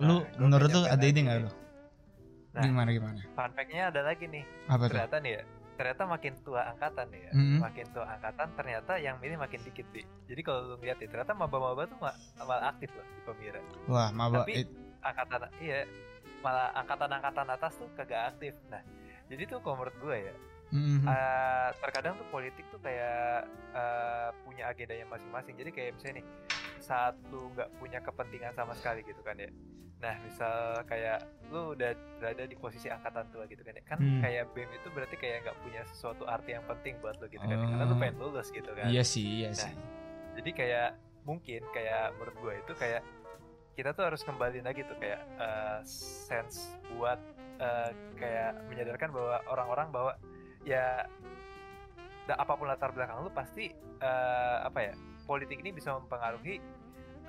Lu 0.00 0.24
Nah, 0.24 0.24
gua 0.24 0.40
menurut 0.40 0.68
lu 0.72 0.80
ada 0.88 1.04
ide 1.04 1.20
nggak 1.20 1.38
lu? 1.38 1.50
Nah. 2.50 2.64
gimana 2.66 2.90
gimana? 2.90 3.20
fun 3.30 3.50
fact-nya 3.54 3.92
ada 3.92 4.00
lagi 4.02 4.24
nih. 4.26 4.42
Apa 4.66 4.88
tuh? 4.88 4.96
Ternyata 4.96 5.16
nih 5.22 5.32
ya 5.38 5.42
ternyata 5.80 6.04
makin 6.04 6.36
tua 6.38 6.60
angkatan 6.66 7.08
ya. 7.08 7.32
Mhm. 7.32 7.56
makin 7.58 7.86
tua 7.88 8.04
angkatan 8.06 8.48
ternyata 8.52 8.92
yang 8.96 9.16
milih 9.16 9.40
makin 9.40 9.60
dikit 9.62 9.88
bi. 9.88 10.04
Jadi 10.28 10.40
kalau 10.42 10.60
lu 10.66 10.76
lihat 10.78 11.00
ya 11.00 11.08
ternyata 11.08 11.32
maba-maba 11.32 11.88
tuh 11.88 11.96
ma- 11.96 12.12
malah 12.36 12.68
aktif 12.68 12.92
loh 12.92 13.06
di 13.06 13.20
pemira. 13.24 13.60
Wah 13.86 14.12
maba 14.12 14.44
Tapi- 14.44 14.60
it- 14.60 14.76
angkatan 15.00 15.48
iya 15.58 15.88
malah 16.40 16.68
angkatan-angkatan 16.74 17.48
atas 17.48 17.72
tuh 17.74 17.88
kagak 17.94 18.28
aktif. 18.28 18.52
Nah 18.68 18.84
jadi 19.26 19.42
tuh 19.46 19.58
kalau 19.58 19.80
menurut 19.80 19.96
gue 19.98 20.16
ya 20.20 20.34
Mhm. 20.70 21.02
eh, 21.02 21.68
terkadang 21.80 22.14
tuh 22.14 22.28
politik 22.28 22.62
tuh 22.68 22.78
kayak 22.78 23.48
eh, 23.72 24.28
punya 24.42 24.66
agendanya 24.66 25.08
masing-masing. 25.08 25.56
Jadi 25.56 25.70
kayak 25.70 25.90
misalnya 25.94 26.20
nih 26.20 26.26
saat 26.80 27.14
lu 27.28 27.52
nggak 27.52 27.70
punya 27.76 28.00
kepentingan 28.00 28.52
sama 28.52 28.72
sekali 28.72 29.00
gitu 29.02 29.20
kan 29.20 29.36
ya. 29.36 29.48
Nah 30.00 30.16
misal 30.20 30.54
kayak 30.84 31.20
lu 31.48 31.72
udah 31.72 31.92
berada 32.16 32.42
di 32.42 32.56
posisi 32.56 32.88
angkatan 32.88 33.28
tua 33.28 33.44
gitu 33.44 33.60
kan 33.60 33.72
ya. 33.72 33.82
Kan 33.84 33.98
Hmm. 33.98 34.20
kayak 34.20 34.48
BEM 34.50 34.70
itu 34.72 34.88
berarti 34.90 35.16
kayak 35.16 35.44
nggak 35.44 35.56
punya 35.60 35.82
sesuatu 35.86 36.24
arti 36.24 36.52
yang 36.52 36.64
penting 36.64 36.96
buat 36.98 37.16
lu 37.16 37.28
gitu 37.28 37.40
kan 37.40 37.58
karena 37.58 37.84
lu 37.84 37.94
Oh. 37.94 38.00
pengen 38.00 38.16
lulus 38.16 38.48
gitu 38.48 38.70
kan. 38.70 38.88
Iya 38.88 39.02
sih 39.02 39.44
iya 39.44 39.52
Nah, 39.52 39.60
sih. 39.60 39.74
jadi 40.36 40.50
kayak 40.50 40.88
mungkin 41.20 41.60
kayak 41.70 42.16
menurut 42.16 42.36
gue 42.38 42.54
itu 42.58 42.72
kayak 42.74 43.02
kita 43.70 43.92
tuh 43.92 44.04
harus 44.04 44.20
kembali 44.20 44.60
lagi 44.60 44.82
tuh 44.82 44.96
kayak 44.96 45.20
eh, 45.36 45.78
sense 45.84 46.64
buat 46.90 47.20
eh, 47.56 47.92
kayak 48.16 48.56
menyadarkan 48.66 49.12
bahwa 49.12 49.36
orang-orang 49.46 49.88
bahwa 49.90 50.12
ya 50.62 51.04
apa 52.30 52.52
pun 52.54 52.64
latar 52.64 52.88
belakang 52.90 53.20
lu 53.20 53.30
pasti 53.30 53.68
eh, 54.00 54.58
apa 54.62 54.80
ya 54.80 54.94
politik 55.30 55.62
ini 55.62 55.70
bisa 55.70 55.94
mempengaruhi 55.94 56.58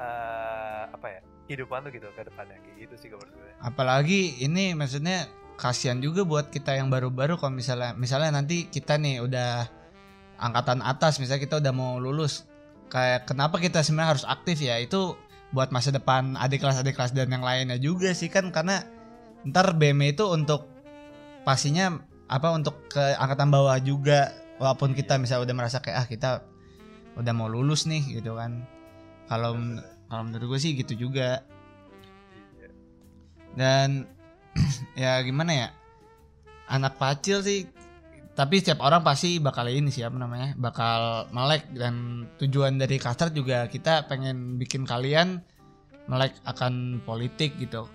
eh, 0.02 0.84
apa 0.90 1.06
ya 1.06 1.22
kehidupan 1.46 1.86
lu 1.86 1.90
gitu 1.94 2.10
ke 2.18 2.26
depannya. 2.26 2.58
Kayak 2.66 2.76
gitu 2.90 2.96
sih 2.98 3.08
menurut 3.14 3.30
gue. 3.30 3.52
Apalagi 3.62 4.42
ini 4.42 4.74
maksudnya 4.74 5.30
kasihan 5.62 6.02
juga 6.02 6.26
buat 6.26 6.50
kita 6.50 6.74
yang 6.74 6.90
baru-baru 6.90 7.38
kalau 7.38 7.54
misalnya 7.54 7.94
misalnya 7.94 8.42
nanti 8.42 8.66
kita 8.66 8.98
nih 8.98 9.22
udah 9.22 9.70
angkatan 10.42 10.82
atas 10.82 11.22
misalnya 11.22 11.46
kita 11.46 11.62
udah 11.62 11.74
mau 11.76 12.02
lulus. 12.02 12.50
Kayak 12.90 13.30
kenapa 13.30 13.62
kita 13.62 13.86
sebenarnya 13.86 14.18
harus 14.18 14.26
aktif 14.26 14.58
ya? 14.58 14.82
Itu 14.82 15.14
buat 15.54 15.70
masa 15.70 15.94
depan 15.94 16.34
adik 16.42 16.66
kelas 16.66 16.82
adik 16.82 16.98
kelas 16.98 17.14
dan 17.14 17.30
yang 17.30 17.46
lainnya 17.46 17.78
juga 17.78 18.16
sih 18.16 18.32
kan 18.32 18.50
karena 18.50 18.82
ntar 19.46 19.76
BM 19.76 20.16
itu 20.16 20.24
untuk 20.32 20.72
pastinya 21.44 22.00
apa 22.32 22.56
untuk 22.56 22.90
ke 22.90 23.14
angkatan 23.22 23.54
bawah 23.54 23.78
juga. 23.78 24.34
Walaupun 24.62 24.94
kita 24.94 25.18
misalnya 25.18 25.50
udah 25.50 25.56
merasa 25.58 25.82
kayak 25.82 25.98
ah 25.98 26.06
kita 26.06 26.30
udah 27.20 27.34
mau 27.36 27.48
lulus 27.52 27.88
nih 27.88 28.22
gitu 28.22 28.36
kan. 28.38 28.64
Kalau 29.28 29.56
men- 29.56 29.84
kalau 30.12 30.28
menurut 30.28 30.56
gue 30.56 30.60
sih 30.60 30.72
gitu 30.76 31.08
juga. 31.08 31.44
Iya. 32.60 32.70
dan 33.56 33.90
ya 35.02 35.24
gimana 35.24 35.52
ya 35.52 35.68
anak 36.72 36.96
pacil 37.00 37.44
sih 37.44 37.68
tapi 38.32 38.64
setiap 38.64 38.80
orang 38.88 39.04
pasti 39.04 39.44
bakal 39.44 39.68
ini 39.68 39.92
sih 39.92 40.08
apa 40.08 40.16
namanya 40.16 40.56
bakal 40.56 41.28
melek. 41.36 41.68
Dan 41.76 42.26
tujuan 42.40 42.80
dari 42.80 42.96
Kastrat 42.96 43.36
juga 43.36 43.68
kita 43.68 44.08
pengen 44.08 44.56
bikin 44.56 44.88
kalian 44.88 45.44
melek 46.08 46.40
akan 46.48 47.04
politik 47.04 47.60
gitu. 47.60 47.88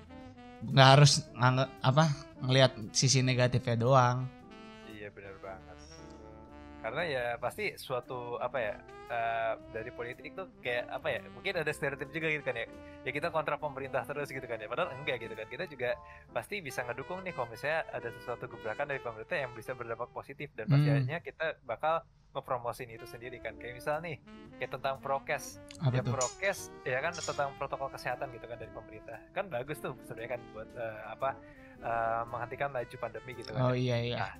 Nggak 0.71 0.89
harus 0.97 1.25
apa 1.81 2.13
ngelihat 2.45 2.77
sisi 2.93 3.25
negatifnya 3.25 3.77
doang. 3.81 4.29
Iya 4.93 5.09
benar 5.09 5.35
banget. 5.41 5.77
Karena 6.87 7.03
ya 7.03 7.25
pasti 7.37 7.75
suatu 7.75 8.39
apa 8.39 8.59
ya 8.63 8.75
eh, 9.07 9.53
dari 9.75 9.91
politik 9.91 10.39
tuh 10.39 10.47
kayak 10.63 10.87
apa 10.87 11.09
ya 11.11 11.21
mungkin 11.35 11.59
ada 11.59 11.71
stereotip 11.71 12.15
juga 12.15 12.31
gitu 12.31 12.47
kan 12.47 12.55
ya. 12.55 12.67
Ya 13.03 13.11
kita 13.11 13.35
kontra 13.35 13.59
pemerintah 13.59 14.07
terus 14.07 14.31
gitu 14.31 14.47
kan 14.47 14.63
ya. 14.63 14.71
Padahal 14.71 14.95
enggak 14.95 15.19
gitu 15.19 15.35
kan. 15.35 15.51
Kita 15.51 15.67
juga 15.67 15.99
pasti 16.31 16.63
bisa 16.63 16.87
ngedukung 16.87 17.27
nih 17.27 17.35
kalau 17.35 17.51
misalnya 17.51 17.83
ada 17.91 18.07
sesuatu 18.15 18.47
gebrakan 18.47 18.87
dari 18.87 19.03
pemerintah 19.03 19.35
yang 19.35 19.51
bisa 19.51 19.75
berdampak 19.75 20.15
positif 20.15 20.55
dan 20.55 20.71
Hmm. 20.71 20.79
pastinya 20.79 21.19
kita 21.19 21.47
bakal 21.67 22.07
ngepromosin 22.31 22.87
itu 22.93 23.07
sendiri 23.09 23.43
kan. 23.43 23.59
Kayak 23.59 23.83
misal 23.83 23.99
nih 23.99 24.23
kayak 24.63 24.71
tentang 24.79 25.03
prokes. 25.03 25.59
apa 25.83 25.91
ya 25.91 26.03
tuh 26.07 26.15
prokes 26.15 26.59
ya 26.87 26.99
kan 27.01 27.13
tentang 27.13 27.49
protokol 27.59 27.91
kesehatan 27.91 28.31
gitu 28.31 28.47
kan 28.47 28.57
dari 28.63 28.71
pemerintah. 28.71 29.19
Kan 29.35 29.51
bagus 29.51 29.83
tuh 29.83 29.99
sebenarnya 30.07 30.39
kan 30.39 30.41
buat 30.55 30.69
eh, 30.71 31.01
apa 31.11 31.31
eh, 31.81 32.23
menghentikan 32.31 32.71
laju 32.71 32.97
pandemi 32.97 33.33
gitu 33.35 33.51
kan. 33.51 33.61
oh 33.67 33.75
iya 33.75 33.97
iya 34.01 34.19
Nah, 34.19 34.33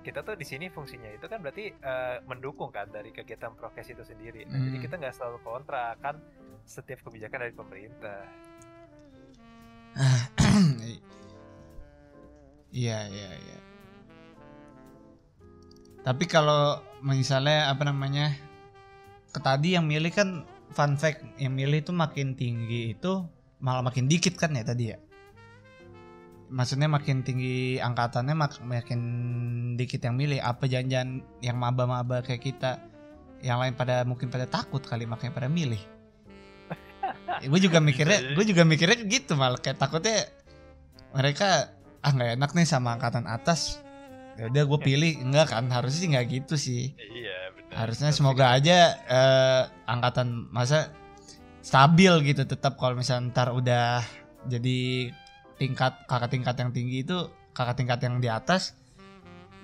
kita 0.00 0.22
tuh 0.22 0.38
di 0.38 0.46
sini 0.46 0.70
fungsinya 0.70 1.10
itu 1.10 1.26
kan 1.26 1.42
berarti 1.42 1.72
eh, 1.72 2.16
mendukung 2.28 2.70
kan 2.70 2.86
dari 2.92 3.10
kegiatan 3.10 3.52
prokes 3.58 3.90
itu 3.90 4.04
sendiri. 4.06 4.46
Nah, 4.46 4.60
jadi 4.62 4.76
Hmm. 4.78 4.84
kita 4.86 4.94
nggak 5.00 5.14
selalu 5.16 5.38
kontra 5.42 5.98
kan 5.98 6.16
setiap 6.64 7.02
kebijakan 7.02 7.40
dari 7.48 7.54
pemerintah. 7.56 8.22
iya 12.70 13.10
iya 13.10 13.30
iya 13.34 13.58
tapi 16.00 16.24
kalau 16.30 16.80
misalnya 17.04 17.68
apa 17.68 17.84
namanya 17.84 18.32
ke 19.34 19.40
tadi 19.42 19.76
yang 19.76 19.84
milih 19.86 20.12
kan 20.14 20.28
fun 20.72 20.96
fact 20.96 21.22
yang 21.36 21.52
milih 21.54 21.82
itu 21.82 21.92
makin 21.92 22.38
tinggi 22.38 22.94
itu 22.94 23.26
malah 23.60 23.84
makin 23.84 24.08
dikit 24.08 24.38
kan 24.38 24.56
ya 24.56 24.64
tadi 24.64 24.94
ya 24.94 24.98
maksudnya 26.50 26.90
makin 26.90 27.22
tinggi 27.22 27.78
angkatannya 27.78 28.34
mak- 28.34 28.62
makin 28.62 29.00
dikit 29.78 30.02
yang 30.02 30.18
milih. 30.18 30.42
Apa 30.42 30.66
jangan-jangan 30.66 31.22
yang 31.40 31.56
maba-maba 31.56 32.20
kayak 32.20 32.42
kita? 32.42 32.82
Yang 33.40 33.58
lain 33.62 33.74
pada 33.78 34.04
mungkin 34.04 34.28
pada 34.28 34.44
takut 34.44 34.82
kali 34.82 35.08
makanya 35.08 35.32
pada 35.32 35.48
milih. 35.48 35.80
Gue 37.50 37.60
juga 37.62 37.80
mikirnya 37.80 38.36
gue 38.36 38.44
juga 38.44 38.62
mikirnya 38.68 39.00
gitu 39.08 39.32
malah 39.32 39.56
kayak 39.56 39.80
takutnya 39.80 40.28
mereka 41.16 41.72
ah 42.04 42.12
nggak 42.12 42.36
enak 42.36 42.50
nih 42.52 42.66
sama 42.68 42.94
angkatan 42.98 43.24
atas. 43.24 43.80
Ya 44.36 44.52
udah 44.52 44.62
gue 44.68 44.80
pilih. 44.82 45.12
Enggak 45.24 45.56
kan? 45.56 45.64
Harusnya 45.72 46.00
sih 46.04 46.08
nggak 46.12 46.26
gitu 46.28 46.54
sih. 46.60 46.82
Iya, 46.96 47.38
benar. 47.56 47.74
harusnya 47.86 48.10
semoga 48.12 48.50
aja 48.52 48.78
eh, 49.08 49.62
angkatan 49.88 50.50
masa 50.52 50.92
stabil 51.60 52.12
gitu 52.28 52.44
tetap 52.44 52.76
kalau 52.76 52.96
misalnya 52.96 53.30
ntar 53.32 53.48
udah 53.52 54.00
jadi 54.48 55.12
tingkat 55.60 56.08
kakak 56.08 56.32
tingkat 56.32 56.56
yang 56.56 56.70
tinggi 56.72 57.04
itu 57.04 57.28
kakak 57.52 57.76
tingkat 57.76 58.00
yang 58.00 58.16
di 58.16 58.32
atas 58.32 58.72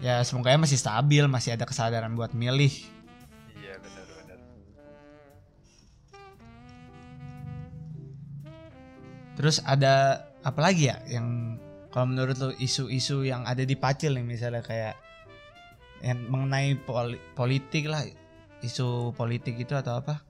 ya 0.04 0.20
semoga 0.20 0.52
masih 0.60 0.76
stabil 0.76 1.24
masih 1.24 1.56
ada 1.56 1.64
kesadaran 1.64 2.12
buat 2.12 2.36
milih 2.36 2.68
Iya, 3.56 3.80
benar 3.80 4.04
benar. 4.04 4.38
terus 9.36 9.60
ada 9.64 10.24
apa 10.44 10.60
lagi 10.60 10.92
ya 10.92 11.00
yang 11.08 11.56
kalau 11.88 12.12
menurut 12.12 12.36
lo 12.36 12.48
isu-isu 12.60 13.24
yang 13.24 13.48
ada 13.48 13.64
di 13.64 13.72
Pacil 13.72 14.20
nih 14.20 14.24
misalnya 14.24 14.60
kayak 14.60 15.00
yang 16.04 16.28
mengenai 16.28 16.76
poli- 16.76 17.20
politik 17.32 17.88
lah 17.88 18.04
isu 18.60 19.16
politik 19.16 19.56
itu 19.56 19.72
atau 19.72 20.04
apa 20.04 20.20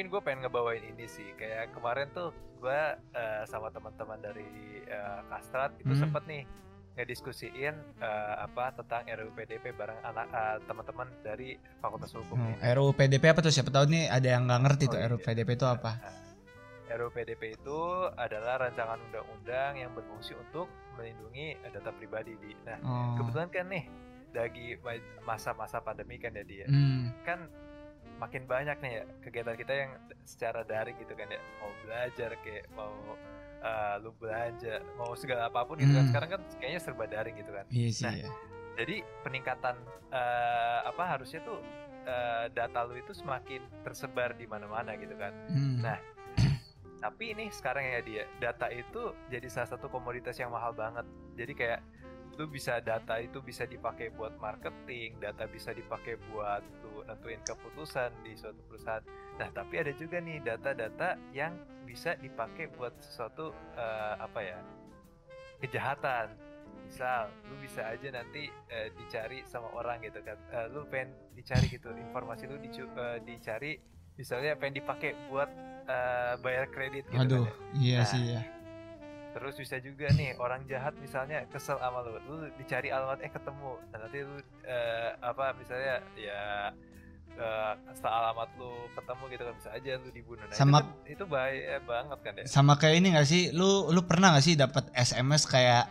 Mungkin 0.00 0.16
gue 0.16 0.24
pengen 0.24 0.40
ngebawain 0.40 0.80
ini 0.82 1.04
sih. 1.04 1.28
Kayak 1.36 1.76
kemarin 1.76 2.08
tuh 2.10 2.32
gue 2.56 2.80
eh, 3.12 3.44
sama 3.44 3.68
teman-teman 3.68 4.16
dari 4.16 4.48
eh, 4.80 5.20
Kastrat 5.28 5.76
itu 5.76 5.92
Hmm. 5.92 6.08
sempet 6.08 6.24
nih 6.24 6.48
ngediskusiin 6.96 7.76
eh, 8.00 8.34
apa 8.40 8.72
tentang 8.72 9.04
RUU 9.04 9.28
PDP 9.30 9.76
bareng 9.76 10.00
anak 10.00 10.24
eh, 10.26 10.56
teman-teman 10.64 11.04
dari 11.20 11.52
Fakultas 11.76 12.16
Hukum 12.16 12.32
Hmm. 12.32 12.56
RUU 12.56 12.96
PDP 12.96 13.28
apa 13.28 13.44
tuh 13.44 13.52
siapa 13.52 13.68
tahu 13.68 13.92
nih 13.92 14.08
ada 14.08 14.24
yang 14.24 14.48
nggak 14.48 14.62
ngerti 14.64 14.84
Oh, 14.86 14.90
tuh 14.90 14.98
iya. 14.98 15.06
RUU 15.06 15.20
PDP 15.20 15.48
itu 15.52 15.66
apa 15.68 15.92
Nah, 15.92 16.16
RUU 16.96 17.10
PDP 17.12 17.42
itu 17.52 17.80
adalah 18.16 18.54
rancangan 18.58 18.96
undang-undang 19.04 19.72
yang 19.76 19.92
berfungsi 19.92 20.32
untuk 20.34 20.64
melindungi 20.96 21.60
data 21.62 21.92
pribadi 21.92 22.40
di. 22.40 22.56
Nah, 22.64 22.80
oh. 22.80 23.20
kebetulan 23.20 23.52
kan 23.52 23.68
nih 23.68 23.84
lagi 24.32 24.80
ma- 24.80 25.04
masa-masa 25.28 25.76
pandemi 25.78 26.16
kan 26.16 26.32
ya 26.32 26.40
dia. 26.42 26.64
Hmm, 26.64 27.12
Kan 27.20 27.52
makin 28.20 28.44
banyak 28.44 28.76
nih 28.84 28.92
ya 29.00 29.04
kegiatan 29.24 29.56
kita 29.56 29.72
yang 29.72 29.90
secara 30.28 30.60
daring 30.68 30.94
gitu 31.00 31.16
kan 31.16 31.26
ya. 31.32 31.40
Mau 31.58 31.72
belajar 31.82 32.30
kayak 32.44 32.68
mau 32.76 32.92
eh, 33.64 33.94
lu 34.04 34.12
belanja, 34.20 34.84
mau 35.00 35.16
segala 35.16 35.48
apa 35.48 35.64
pun 35.64 35.80
gitu 35.80 35.90
kan. 35.90 36.04
Hmm. 36.04 36.10
Sekarang 36.12 36.28
kan 36.36 36.40
kayaknya 36.60 36.80
serba 36.84 37.04
daring 37.08 37.36
gitu 37.40 37.52
kan. 37.56 37.64
iya 37.72 37.88
sih 37.88 38.04
Nah, 38.04 38.14
ya. 38.14 38.28
Jadi 38.78 38.96
peningkatan 39.24 39.76
eh, 40.12 40.80
apa 40.84 41.02
harusnya 41.16 41.40
tuh 41.42 41.58
eh, 42.04 42.44
data 42.52 42.84
lu 42.84 43.00
itu 43.00 43.16
semakin 43.16 43.64
tersebar 43.82 44.36
di 44.36 44.44
mana-mana 44.44 44.94
gitu 45.00 45.16
kan. 45.16 45.32
Hmm. 45.48 45.80
nah, 45.80 45.98
Tapi 47.00 47.32
ini 47.32 47.48
sekarang 47.48 47.80
ya 47.80 48.00
dia 48.04 48.24
data 48.36 48.68
itu 48.68 49.16
jadi 49.32 49.48
salah 49.48 49.72
satu 49.72 49.88
komoditas 49.88 50.36
yang 50.36 50.52
mahal 50.52 50.76
banget. 50.76 51.08
Jadi 51.32 51.52
kayak 51.56 51.80
lu 52.40 52.48
bisa 52.48 52.80
data 52.80 53.20
itu 53.20 53.44
bisa 53.44 53.68
dipakai 53.68 54.08
buat 54.16 54.32
marketing, 54.40 55.20
data 55.20 55.44
bisa 55.44 55.76
dipakai 55.76 56.16
buat 56.32 56.64
lu 56.80 57.04
nentuin 57.04 57.36
keputusan 57.44 58.08
di 58.24 58.32
suatu 58.32 58.56
perusahaan. 58.64 59.04
Nah, 59.36 59.52
tapi 59.52 59.76
ada 59.76 59.92
juga 59.92 60.24
nih 60.24 60.40
data-data 60.40 61.20
yang 61.36 61.52
bisa 61.84 62.16
dipakai 62.16 62.72
buat 62.72 62.96
sesuatu 63.04 63.52
eh, 63.76 64.14
apa 64.16 64.40
ya? 64.40 64.56
kejahatan. 65.60 66.32
Misal, 66.88 67.28
lu 67.46 67.54
bisa 67.60 67.86
aja 67.86 68.08
nanti 68.08 68.48
eh, 68.72 68.88
dicari 68.96 69.44
sama 69.44 69.68
orang 69.76 70.00
gitu 70.00 70.24
kan. 70.24 70.40
Eh, 70.50 70.66
lu 70.72 70.88
pengen 70.88 71.12
dicari 71.36 71.68
gitu, 71.68 71.92
informasi 71.92 72.48
lu 72.48 72.56
dicu- 72.56 72.88
eh, 72.96 73.20
dicari 73.20 73.76
misalnya 74.16 74.56
pengen 74.56 74.80
dipakai 74.80 75.12
buat 75.28 75.48
eh, 75.86 76.34
bayar 76.40 76.66
kredit 76.72 77.04
gitu 77.08 77.20
aduh 77.20 77.44
kan 77.44 77.52
ya. 77.72 77.80
iya 77.80 77.98
Nah, 78.00 78.08
sih 78.08 78.22
ya 78.36 78.40
Terus 79.30 79.54
bisa 79.54 79.76
juga 79.78 80.10
nih 80.10 80.34
orang 80.36 80.64
jahat 80.64 80.94
misalnya 80.96 81.46
kesel 81.46 81.76
sama 81.76 82.02
lu, 82.02 82.18
lu 82.20 82.34
dicari 82.54 82.88
alamat 82.88 83.18
eh 83.20 83.28
ketemu. 83.28 83.78
Nah, 83.88 83.98
nanti 84.00 84.18
lu 84.20 84.36
eh, 84.64 85.10
apa 85.16 85.54
misalnya 85.54 86.02
ya 86.12 86.74
eh, 87.32 87.72
setelah 87.92 88.14
alamat 88.26 88.50
lu 88.56 88.68
ketemu 88.90 89.22
gitu 89.28 89.42
kan 89.44 89.54
bisa 89.54 89.70
aja 89.70 89.90
lu 89.96 90.10
dibunuh. 90.10 90.44
Nah, 90.44 90.52
Sama- 90.52 90.80
itu, 90.80 90.84
kan- 90.84 91.06
itu 91.06 91.24
bahaya 91.24 91.78
banget 91.80 92.18
kan 92.20 92.32
ya. 92.34 92.44
sama 92.44 92.72
kayak 92.74 92.96
ini 92.96 93.08
gak 93.12 93.24
sih 93.24 93.42
lu 93.50 93.70
lu 93.88 94.02
pernah 94.02 94.34
gak 94.34 94.42
sih 94.42 94.54
dapat 94.54 94.90
SMS 94.92 95.46
kayak 95.46 95.86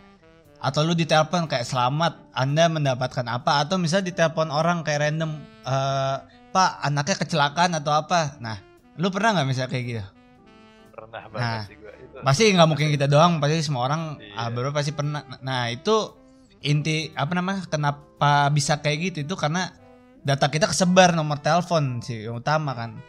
atau 0.60 0.84
lu 0.84 0.92
ditelepon 0.92 1.48
kayak 1.48 1.64
selamat 1.64 2.20
anda 2.30 2.68
mendapatkan 2.68 3.24
apa 3.24 3.64
atau 3.64 3.80
misalnya 3.80 4.12
ditelepon 4.12 4.52
orang 4.52 4.84
kayak 4.84 5.08
random 5.08 5.32
eh, 5.64 6.16
pak 6.50 6.70
anaknya 6.82 7.16
kecelakaan 7.16 7.72
atau 7.72 7.96
apa 7.96 8.36
nah 8.36 8.60
lu 8.94 9.08
pernah 9.08 9.32
nggak 9.32 9.48
misalnya 9.48 9.70
kayak 9.70 9.84
gitu 9.86 10.04
Pernah 10.92 11.22
banget 11.24 11.40
Nah, 11.40 11.62
sih. 11.64 11.76
Pasti 12.20 12.52
nggak 12.52 12.68
mungkin 12.68 12.88
kita 12.92 13.06
doang 13.08 13.40
pasti 13.40 13.64
semua 13.64 13.88
orang 13.88 14.20
Iya. 14.20 14.36
ah, 14.36 14.48
baru 14.52 14.70
pasti 14.70 14.92
pernah. 14.92 15.24
Nah 15.40 15.72
itu 15.72 16.14
inti 16.60 17.08
apa 17.16 17.32
namanya 17.32 17.64
kenapa 17.66 18.52
bisa 18.52 18.78
kayak 18.80 18.98
gitu? 19.12 19.18
Itu 19.24 19.34
karena 19.40 19.72
data 20.20 20.52
kita 20.52 20.68
kesebar 20.68 21.16
nomor 21.16 21.40
telepon 21.40 22.04
sih 22.04 22.28
yang 22.28 22.40
utama 22.40 22.76
kan. 22.76 23.00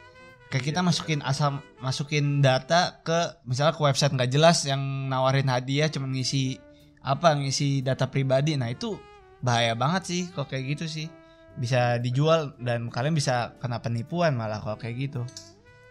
Kayak 0.51 0.63
kita 0.71 0.79
Iya, 0.83 0.87
masukin 0.87 1.19
asal 1.23 1.49
masukin 1.79 2.39
data 2.39 2.99
ke 3.03 3.43
misalnya 3.47 3.75
ke 3.75 3.81
website 3.83 4.15
nggak 4.15 4.31
jelas 4.31 4.63
yang 4.67 4.79
nawarin 5.07 5.47
hadiah 5.47 5.87
cuma 5.91 6.07
ngisi 6.07 6.59
apa 7.03 7.35
ngisi 7.35 7.83
data 7.83 8.07
pribadi. 8.07 8.55
Nah 8.55 8.71
itu 8.71 8.95
bahaya 9.43 9.75
banget 9.75 10.03
sih 10.07 10.21
kalau 10.31 10.47
kayak 10.47 10.75
gitu 10.79 10.85
sih. 10.87 11.07
Bisa 11.51 11.99
dijual 11.99 12.55
dan 12.63 12.87
kalian 12.87 13.11
bisa 13.11 13.59
kena 13.59 13.83
penipuan 13.83 14.39
malah 14.39 14.63
kalau 14.63 14.79
kayak 14.79 15.11
gitu. 15.11 15.21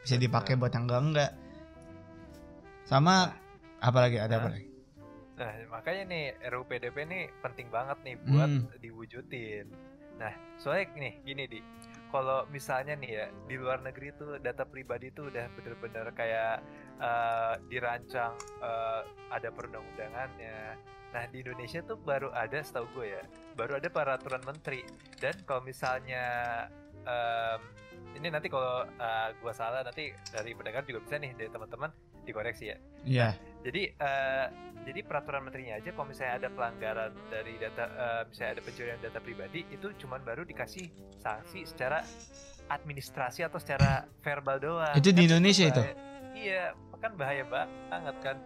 Bisa 0.00 0.16
dipakai 0.16 0.56
buat 0.56 0.72
yang 0.72 0.88
enggak 0.88 1.02
enggak 1.04 1.30
sama 2.84 3.32
apa 3.80 3.98
lagi 3.98 4.18
ada 4.20 4.36
apa 4.40 4.48
Nah, 4.48 4.54
lagi 4.54 4.70
Nah, 5.40 5.56
makanya 5.72 6.04
nih 6.12 6.24
RUU 6.52 6.68
PDP 6.68 6.96
nih 7.08 7.24
penting 7.40 7.72
banget 7.72 7.96
nih 8.04 8.16
buat 8.28 8.50
Hmm. 8.52 8.68
diwujudin. 8.76 9.72
Nah, 10.20 10.36
soalnya 10.60 10.92
nih 11.00 11.12
gini 11.24 11.44
di 11.48 11.58
kalau 12.12 12.44
misalnya 12.52 12.92
nih 13.00 13.10
ya 13.10 13.26
di 13.48 13.56
luar 13.56 13.80
negeri 13.80 14.12
tuh 14.20 14.36
data 14.36 14.68
pribadi 14.68 15.08
tuh 15.08 15.32
udah 15.32 15.48
bener-bener 15.56 16.12
kayak 16.12 16.60
uh, 17.00 17.56
dirancang 17.72 18.36
uh, 18.60 19.00
ada 19.32 19.48
perundang-undangannya. 19.48 20.76
Nah 21.16 21.22
di 21.32 21.40
Indonesia 21.40 21.80
tuh 21.88 21.96
baru 21.96 22.28
ada 22.36 22.60
setahu 22.60 23.00
gue 23.00 23.16
ya, 23.16 23.22
baru 23.56 23.80
ada 23.80 23.88
peraturan 23.88 24.44
menteri. 24.44 24.84
Dan 25.16 25.40
kalau 25.48 25.64
misalnya 25.64 26.66
um, 27.08 27.60
ini 28.12 28.28
nanti 28.28 28.52
kalau 28.52 28.84
uh, 28.84 29.28
gue 29.32 29.52
salah 29.56 29.80
nanti 29.86 30.12
dari 30.28 30.52
pendengar 30.52 30.84
juga 30.84 31.00
bisa 31.00 31.16
nih 31.16 31.32
dari 31.32 31.48
teman-teman 31.48 31.88
dikoreksi 32.30 32.64
ya. 32.70 32.78
Iya. 33.04 33.18
Yeah. 33.18 33.32
Jadi 33.60 33.82
uh, 33.98 34.46
jadi 34.88 35.00
peraturan 35.04 35.44
menterinya 35.44 35.76
aja 35.76 35.92
kalau 35.92 36.08
misalnya 36.08 36.34
ada 36.40 36.48
pelanggaran 36.48 37.12
dari 37.28 37.54
data 37.60 37.84
uh, 37.92 38.22
misalnya 38.24 38.50
ada 38.56 38.62
pencurian 38.64 39.00
data 39.04 39.18
pribadi 39.20 39.60
itu 39.68 39.92
cuma 40.00 40.16
baru 40.22 40.48
dikasih 40.48 40.88
sanksi 41.20 41.68
secara 41.68 42.00
administrasi 42.70 43.44
atau 43.44 43.58
secara 43.60 44.08
verbal 44.24 44.56
doang. 44.62 44.94
Itu 44.96 45.12
di 45.12 45.26
kan 45.26 45.28
Indonesia 45.28 45.66
itu. 45.68 45.82
Iya, 46.30 46.72
kan 47.00 47.12
bahaya 47.16 47.44
banget 47.48 48.16
kan 48.22 48.36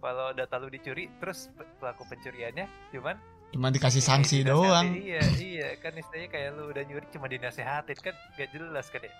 kalau 0.00 0.32
data 0.32 0.54
lu 0.58 0.68
dicuri 0.72 1.06
terus 1.20 1.48
pelaku 1.78 2.02
pencuriannya 2.08 2.66
cuman 2.90 3.16
cuma 3.50 3.68
dikasih 3.74 4.02
sanksi 4.02 4.46
doang. 4.46 4.94
Iya, 4.94 5.22
iya, 5.42 5.68
kan 5.82 5.90
istilahnya 5.94 6.30
kayak 6.30 6.48
lu 6.54 6.70
udah 6.70 6.82
nyuri 6.86 7.06
cuma 7.10 7.26
dinasehatin 7.26 7.98
kan 7.98 8.14
gak 8.38 8.48
jelas 8.54 8.86
kan 8.94 9.02
ya. 9.02 9.12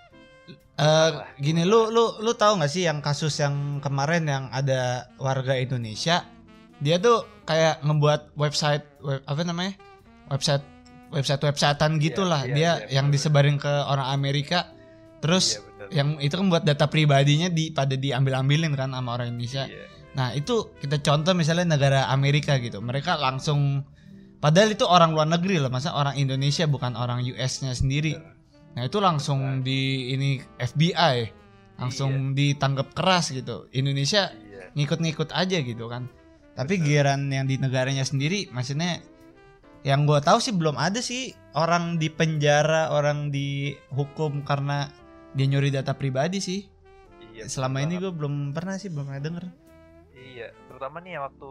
Uh, 0.80 1.28
gini 1.36 1.68
lu 1.68 1.92
lu 1.92 2.16
lu 2.24 2.32
tahu 2.32 2.56
nggak 2.56 2.72
sih 2.72 2.88
yang 2.88 3.04
kasus 3.04 3.36
yang 3.36 3.84
kemarin 3.84 4.24
yang 4.24 4.44
ada 4.48 5.12
warga 5.20 5.52
Indonesia? 5.52 6.24
Dia 6.80 6.96
tuh 6.96 7.28
kayak 7.44 7.84
ngebuat 7.84 8.32
website 8.32 8.88
web, 9.04 9.20
apa 9.28 9.44
namanya? 9.44 9.76
Website 10.32 10.64
website 11.12 11.42
websitean 11.44 11.98
iya, 11.98 12.02
gitulah. 12.08 12.42
yeah, 12.48 12.54
dia 12.56 12.64
yeah, 12.64 12.76
yang 12.96 13.12
bener. 13.12 13.20
disebarin 13.20 13.56
ke 13.60 13.68
orang 13.68 14.08
Amerika. 14.08 14.72
Terus 15.20 15.60
yeah, 15.92 16.00
yang 16.00 16.16
itu 16.16 16.32
kan 16.32 16.48
buat 16.48 16.64
data 16.64 16.88
pribadinya 16.88 17.52
di 17.52 17.76
pada 17.76 17.92
diambil 17.98 18.40
ambilin 18.40 18.72
kan 18.72 18.96
sama 18.96 19.20
orang 19.20 19.36
Indonesia. 19.36 19.68
Yeah. 19.68 19.88
nah 20.10 20.34
itu 20.34 20.74
kita 20.82 20.98
contoh 21.06 21.36
misalnya 21.36 21.76
negara 21.76 22.08
Amerika 22.08 22.56
gitu. 22.56 22.80
Mereka 22.80 23.20
langsung 23.20 23.84
padahal 24.40 24.72
itu 24.72 24.88
orang 24.88 25.12
luar 25.12 25.28
negeri 25.28 25.60
loh. 25.60 25.68
Masa 25.68 25.92
orang 25.92 26.16
Indonesia 26.16 26.64
bukan 26.64 26.96
orang 26.96 27.20
US-nya 27.20 27.76
sendiri. 27.76 28.16
Yeah. 28.16 28.39
Nah 28.76 28.86
itu 28.86 28.98
langsung 29.02 29.66
di 29.66 30.12
ini 30.14 30.38
FBI 30.58 31.16
langsung 31.80 32.32
yeah. 32.32 32.36
ditanggap 32.36 32.92
keras 32.94 33.34
gitu 33.34 33.66
Indonesia 33.74 34.30
iya. 34.30 34.70
ngikut-ngikut 34.76 35.32
aja 35.34 35.58
gitu 35.64 35.90
kan 35.90 36.06
tapi 36.60 36.76
giliran 36.76 37.30
yang 37.32 37.48
di 37.48 37.56
negaranya 37.56 38.04
sendiri, 38.04 38.50
maksudnya 38.52 39.00
yang 39.80 40.04
gue 40.04 40.20
tahu 40.20 40.44
sih 40.44 40.52
belum 40.52 40.76
ada 40.76 41.00
sih 41.00 41.32
orang 41.56 41.96
di 41.96 42.12
penjara, 42.12 42.92
orang 42.92 43.32
dihukum 43.32 44.44
karena 44.44 44.92
dia 45.32 45.46
nyuri 45.48 45.72
data 45.72 45.96
pribadi 45.96 46.36
sih. 46.42 46.60
Iya. 47.32 47.48
Selama 47.48 47.80
ini 47.80 47.96
gue 47.96 48.12
belum 48.12 48.52
pernah 48.52 48.76
sih, 48.76 48.92
belum 48.92 49.08
pernah 49.08 49.24
denger. 49.24 49.44
Iya, 50.12 50.52
terutama 50.68 51.00
nih 51.00 51.16
waktu 51.16 51.50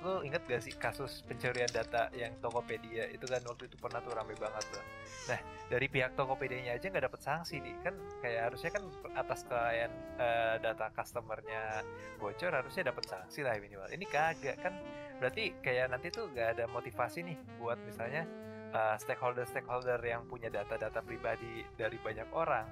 lo 0.00 0.24
inget 0.24 0.40
gak 0.48 0.64
sih 0.64 0.72
kasus 0.72 1.20
pencurian 1.28 1.68
data 1.68 2.08
yang 2.16 2.32
Tokopedia 2.40 3.04
itu 3.12 3.28
kan 3.28 3.44
waktu 3.44 3.68
itu 3.68 3.76
pernah 3.76 4.00
tuh 4.00 4.16
rame 4.16 4.32
banget 4.32 4.64
tuh. 4.72 4.84
Nah 5.28 5.40
dari 5.68 5.86
pihak 5.92 6.16
Tokopedia-nya 6.16 6.80
aja 6.80 6.88
nggak 6.88 7.04
dapet 7.04 7.20
sanksi 7.20 7.60
nih 7.60 7.76
kan 7.84 7.94
kayak 8.24 8.50
harusnya 8.50 8.70
kan 8.72 8.84
atas 9.12 9.44
klien 9.44 9.92
uh, 10.16 10.56
data 10.56 10.88
customernya 10.96 11.84
bocor 12.16 12.52
harusnya 12.52 12.88
dapat 12.88 13.04
sanksi 13.04 13.44
lah 13.44 13.60
minimal. 13.60 13.92
Ini 13.92 14.06
kagak 14.08 14.56
kan 14.64 14.74
berarti 15.20 15.52
kayak 15.60 15.92
nanti 15.92 16.08
tuh 16.08 16.32
nggak 16.32 16.56
ada 16.56 16.64
motivasi 16.72 17.20
nih 17.20 17.36
buat 17.60 17.76
misalnya 17.84 18.24
uh, 18.72 18.96
stakeholder-stakeholder 18.96 20.00
yang 20.00 20.24
punya 20.24 20.48
data-data 20.48 21.04
pribadi 21.04 21.60
dari 21.76 22.00
banyak 22.00 22.28
orang 22.32 22.64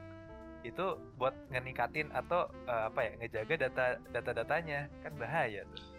itu 0.67 0.99
buat 1.15 1.37
ngenikatin 1.55 2.11
atau 2.11 2.51
uh, 2.67 2.91
apa 2.91 3.01
ya 3.05 3.13
ngejaga 3.21 3.55
data 3.69 3.87
data-datanya 4.11 4.91
kan 5.05 5.13
bahaya 5.15 5.63
tuh. 5.71 5.98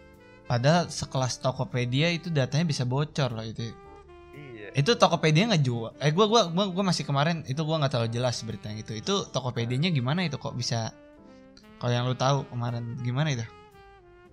Padahal 0.50 0.90
sekelas 0.90 1.38
Tokopedia 1.38 2.10
itu 2.10 2.26
datanya 2.26 2.66
bisa 2.66 2.82
bocor 2.82 3.30
loh 3.30 3.46
itu. 3.46 3.70
Iya. 4.34 4.74
Itu 4.74 4.98
Tokopedia 4.98 5.46
nggak 5.46 5.62
jual. 5.62 5.94
Eh 6.02 6.10
gua 6.10 6.26
gua 6.26 6.50
gua 6.50 6.66
gua 6.74 6.84
masih 6.90 7.06
kemarin 7.06 7.46
itu 7.46 7.62
gua 7.62 7.78
nggak 7.78 7.94
terlalu 7.94 8.10
jelas 8.10 8.42
berita 8.42 8.66
yang 8.66 8.82
itu. 8.82 8.98
Itu 8.98 9.30
Tokopedia-nya 9.30 9.94
gimana 9.94 10.26
itu 10.26 10.42
kok 10.42 10.58
bisa 10.58 10.90
kalau 11.78 11.92
yang 11.94 12.04
lu 12.10 12.18
tahu 12.18 12.44
kemarin 12.50 12.98
gimana 13.00 13.30
itu? 13.30 13.46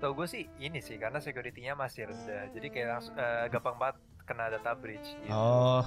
Tahu 0.03 0.11
gue 0.13 0.27
sih 0.29 0.43
ini 0.59 0.83
sih 0.83 0.99
karena 0.99 1.17
security-nya 1.23 1.73
masih 1.79 2.11
rendah. 2.11 2.51
Jadi 2.51 2.67
kayak 2.69 2.87
langsung 2.99 3.15
uh, 3.15 3.47
gampang 3.47 3.77
banget 3.79 3.97
kena 4.27 4.51
data 4.51 4.75
breach 4.75 5.15
gitu. 5.23 5.31
Oh. 5.31 5.81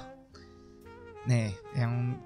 Nih, 1.28 1.52
yang 1.76 2.16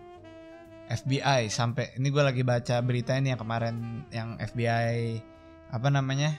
FBI 0.87 1.51
sampai 1.51 1.99
ini 1.99 2.15
gue 2.15 2.23
lagi 2.23 2.47
baca 2.47 2.79
berita 2.79 3.19
ini 3.19 3.35
yang 3.35 3.41
kemarin 3.43 4.07
yang 4.15 4.39
FBI 4.39 5.19
apa 5.75 5.89
namanya 5.91 6.39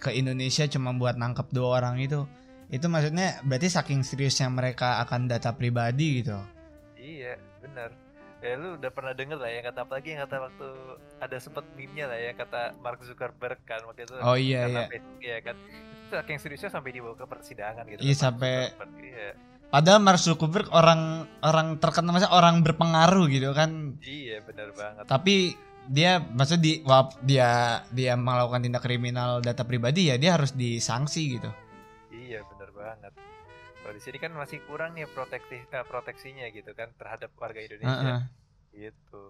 ke 0.00 0.10
Indonesia 0.16 0.64
cuma 0.66 0.96
buat 0.96 1.20
nangkep 1.20 1.52
dua 1.52 1.84
orang 1.84 2.00
itu. 2.00 2.24
Itu 2.72 2.88
maksudnya 2.88 3.44
berarti 3.44 3.68
saking 3.68 4.00
seriusnya 4.00 4.48
mereka 4.48 4.98
akan 5.04 5.28
data 5.28 5.52
pribadi 5.52 6.24
gitu. 6.24 6.40
Iya 6.96 7.36
benar. 7.60 7.92
Ya 8.40 8.56
lu 8.56 8.80
udah 8.80 8.88
pernah 8.88 9.12
denger 9.12 9.36
lah 9.36 9.52
ya 9.52 9.60
kata 9.60 9.84
apa 9.84 9.92
lagi? 10.00 10.16
Yang 10.16 10.20
kata 10.24 10.36
waktu 10.48 10.68
ada 11.20 11.36
sempet 11.36 11.64
meme-nya 11.76 12.08
lah 12.08 12.16
ya 12.16 12.32
kata 12.32 12.72
Mark 12.80 13.04
Zuckerberg 13.04 13.60
kan 13.68 13.84
waktu 13.84 14.08
itu. 14.08 14.16
Oh 14.24 14.38
iya 14.38 14.64
iya. 14.64 14.88
Facebook, 14.88 15.20
ya 15.20 15.38
kan. 15.44 15.56
Itu 16.08 16.14
saking 16.16 16.38
seriusnya 16.40 16.70
sampai 16.72 16.90
dibawa 16.96 17.14
ke 17.20 17.28
persidangan 17.28 17.84
gitu. 17.84 18.00
Iya 18.00 18.16
sampai 18.16 18.72
iya. 19.04 19.36
Padahal 19.70 20.00
Mark 20.02 20.18
Zuckerberg 20.18 20.72
orang 20.72 21.28
orang 21.44 21.76
terkenal 21.78 22.16
masa 22.16 22.32
orang 22.32 22.64
berpengaruh 22.64 23.28
gitu 23.28 23.52
kan. 23.52 24.00
Iya 24.00 24.40
benar 24.48 24.72
banget. 24.72 25.04
Tapi 25.04 25.54
dia 25.90 26.22
maksud 26.22 26.62
di 26.62 26.86
wap, 26.86 27.18
dia 27.26 27.82
dia 27.90 28.14
melakukan 28.14 28.62
tindak 28.62 28.86
kriminal 28.86 29.42
data 29.42 29.66
pribadi 29.66 30.14
ya 30.14 30.16
dia 30.22 30.38
harus 30.38 30.54
disanksi 30.54 31.22
gitu. 31.34 31.50
Iya 32.14 32.46
benar 32.46 32.70
banget. 32.70 33.12
Kalau 33.82 33.94
di 33.98 34.02
sini 34.02 34.18
kan 34.22 34.30
masih 34.38 34.62
kurang 34.70 34.94
nih 34.94 35.10
proteksi 35.10 35.66
uh, 35.74 35.82
proteksinya 35.82 36.46
gitu 36.54 36.70
kan 36.78 36.94
terhadap 36.94 37.34
warga 37.34 37.58
Indonesia. 37.58 37.90
Uh 37.90 38.06
-uh. 38.06 38.20
Gitu. 38.70 39.22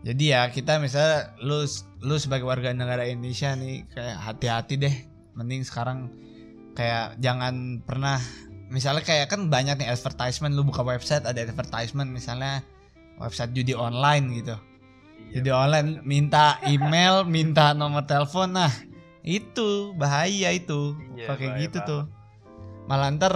Jadi 0.00 0.24
ya 0.32 0.48
kita 0.48 0.80
misalnya 0.80 1.36
lu 1.44 1.68
lu 2.00 2.16
sebagai 2.16 2.48
warga 2.48 2.72
negara 2.72 3.04
Indonesia 3.04 3.52
nih 3.52 3.84
kayak 3.92 4.16
hati-hati 4.16 4.74
deh. 4.80 4.96
Mending 5.36 5.60
sekarang 5.68 6.08
kayak 6.72 7.20
jangan 7.20 7.84
pernah 7.84 8.16
misalnya 8.72 9.04
kayak 9.04 9.28
kan 9.28 9.52
banyak 9.52 9.76
nih 9.76 9.92
advertisement 9.92 10.56
lu 10.56 10.64
buka 10.64 10.80
website 10.80 11.28
ada 11.28 11.36
advertisement 11.44 12.08
misalnya 12.08 12.64
website 13.20 13.52
judi 13.52 13.76
online 13.76 14.40
gitu 14.40 14.56
jadi 15.30 15.50
online 15.54 16.02
minta 16.02 16.58
email, 16.66 17.22
minta 17.36 17.70
nomor 17.72 18.04
telepon. 18.04 18.50
Nah, 18.50 18.72
itu 19.22 19.94
bahaya 19.94 20.50
itu. 20.50 20.98
Iya, 21.14 21.26
Pakai 21.30 21.48
gitu 21.62 21.78
banget. 21.78 21.90
tuh. 21.90 22.02
Malah 22.90 23.08
ntar 23.14 23.34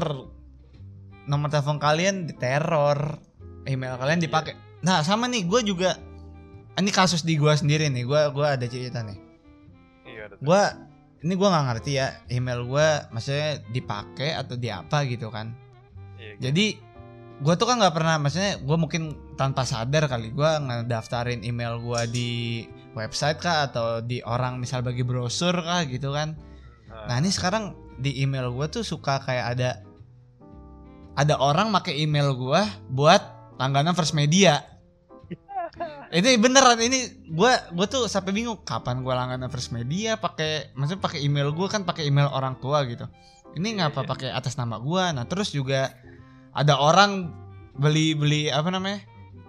nomor 1.31 1.49
telepon 1.49 1.79
kalian 1.79 2.27
diteror, 2.27 3.23
email 3.70 3.94
kalian 3.97 4.18
iya. 4.20 4.27
dipakai. 4.27 4.53
Nah, 4.85 5.01
sama 5.07 5.31
nih 5.31 5.47
gue 5.47 5.61
juga 5.64 5.97
ini 6.75 6.90
kasus 6.90 7.23
di 7.23 7.38
gue 7.38 7.53
sendiri 7.55 7.87
nih. 7.88 8.05
Gue 8.05 8.20
gua 8.35 8.59
ada 8.59 8.66
cerita 8.66 9.01
nih. 9.07 9.18
Iya, 10.05 10.25
gue 10.37 10.62
ini 11.25 11.33
gue 11.38 11.49
nggak 11.49 11.66
ngerti 11.73 11.90
ya 11.97 12.20
email 12.29 12.68
gue 12.68 12.88
maksudnya 13.09 13.64
dipakai 13.73 14.37
atau 14.37 14.59
di 14.59 14.68
apa 14.68 15.07
gitu 15.07 15.31
kan. 15.31 15.55
Iya, 16.18 16.37
gitu. 16.37 16.42
Jadi 16.51 16.66
gue 17.44 17.54
tuh 17.61 17.68
kan 17.68 17.76
nggak 17.76 17.92
pernah 17.92 18.16
maksudnya 18.16 18.57
gue 18.57 18.76
mungkin 18.80 19.02
tanpa 19.37 19.68
sadar 19.68 20.09
kali 20.09 20.33
gue 20.33 20.50
ngedaftarin 20.64 21.44
email 21.44 21.76
gue 21.76 22.00
di 22.09 22.30
website 22.96 23.37
kah 23.37 23.68
atau 23.68 24.00
di 24.00 24.24
orang 24.24 24.57
misal 24.57 24.80
bagi 24.80 25.04
brosur 25.04 25.52
kah 25.52 25.85
gitu 25.85 26.16
kan. 26.16 26.40
Nah 26.88 27.20
ini 27.20 27.28
sekarang 27.28 27.76
di 28.00 28.24
email 28.24 28.48
gue 28.48 28.80
tuh 28.80 28.80
suka 28.80 29.20
kayak 29.20 29.46
ada 29.59 29.70
ada 31.20 31.37
orang 31.37 31.68
make 31.68 31.92
email 31.92 32.33
gue 32.33 32.62
buat 32.88 33.20
langganan 33.61 33.92
first 33.92 34.16
media. 34.16 34.64
Ini 36.14 36.38
beneran 36.38 36.78
ini 36.78 37.26
gue 37.35 37.52
gue 37.74 37.87
tuh 37.90 38.07
sampai 38.07 38.30
bingung 38.30 38.62
kapan 38.62 39.02
gue 39.02 39.11
langganan 39.11 39.50
first 39.50 39.74
media 39.74 40.14
pakai 40.14 40.70
maksudnya 40.78 41.02
pakai 41.02 41.26
email 41.26 41.50
gue 41.50 41.66
kan 41.66 41.83
pakai 41.83 42.07
email 42.07 42.30
orang 42.30 42.54
tua 42.62 42.87
gitu. 42.87 43.11
Ini 43.59 43.74
iya, 43.74 43.90
ngapa 43.90 44.07
iya. 44.07 44.09
pakai 44.09 44.28
atas 44.30 44.54
nama 44.54 44.78
gue 44.78 45.04
nah 45.11 45.26
terus 45.26 45.50
juga 45.50 45.90
ada 46.55 46.79
orang 46.79 47.35
beli 47.75 48.14
beli 48.14 48.43
apa 48.49 48.71
namanya? 48.71 49.03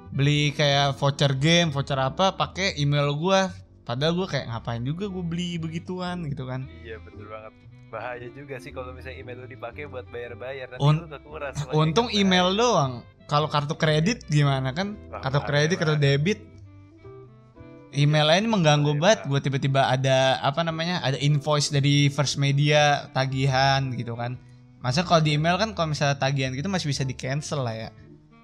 Beli 0.10 0.52
kayak 0.58 0.98
voucher 0.98 1.38
game 1.38 1.70
voucher 1.70 1.98
apa 2.02 2.34
pakai 2.34 2.76
email 2.82 3.14
gue 3.14 3.40
padahal 3.86 4.18
gue 4.18 4.28
kayak 4.28 4.50
ngapain 4.50 4.82
juga 4.82 5.06
gue 5.06 5.24
beli 5.24 5.62
begituan 5.62 6.26
gitu 6.26 6.50
kan. 6.50 6.66
Iya 6.82 6.98
betul 7.06 7.30
banget. 7.30 7.54
Bahaya 7.94 8.28
juga 8.34 8.58
sih 8.58 8.74
kalau 8.74 8.92
misalnya 8.92 9.22
email 9.22 9.46
lu 9.46 9.48
dipakai 9.48 9.86
buat 9.86 10.10
bayar-bayar. 10.10 10.76
Nanti 10.76 10.82
Un 10.82 11.06
lu 11.06 11.08
kekuras 11.08 11.56
untung 11.72 12.10
email 12.10 12.50
doang. 12.58 13.06
Kalau 13.30 13.50
kartu 13.50 13.78
kredit 13.78 14.26
gimana 14.30 14.74
kan? 14.74 14.98
Wah, 15.14 15.22
kartu 15.22 15.42
kredit 15.46 15.78
kartu 15.78 15.98
debit. 16.02 16.42
Email 17.96 18.28
ini 18.36 18.52
mengganggu 18.52 18.92
iya, 18.92 19.00
banget. 19.00 19.20
gue 19.24 19.40
tiba-tiba 19.40 19.88
ada 19.88 20.36
apa 20.44 20.68
namanya 20.68 21.00
ada 21.00 21.16
invoice 21.16 21.72
dari 21.72 22.12
first 22.12 22.36
media 22.36 23.08
tagihan 23.16 23.88
gitu 23.96 24.20
kan 24.20 24.36
masa 24.86 25.02
kalau 25.02 25.18
di 25.20 25.34
email 25.34 25.58
kan 25.58 25.74
kalau 25.74 25.90
misalnya 25.90 26.14
tagihan 26.16 26.54
gitu 26.54 26.70
masih 26.70 26.86
bisa 26.86 27.02
di 27.02 27.14
cancel 27.14 27.60
lah 27.60 27.74
ya 27.74 27.90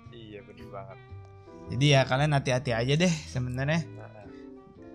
iya 0.09 0.41
benar 0.41 0.67
banget 0.67 0.97
Jadi 1.69 1.85
ya 1.87 2.01
kalian 2.03 2.33
hati-hati 2.33 2.73
aja 2.73 2.93
deh 2.97 3.13
sebenarnya. 3.29 3.85
Nah, 3.87 4.25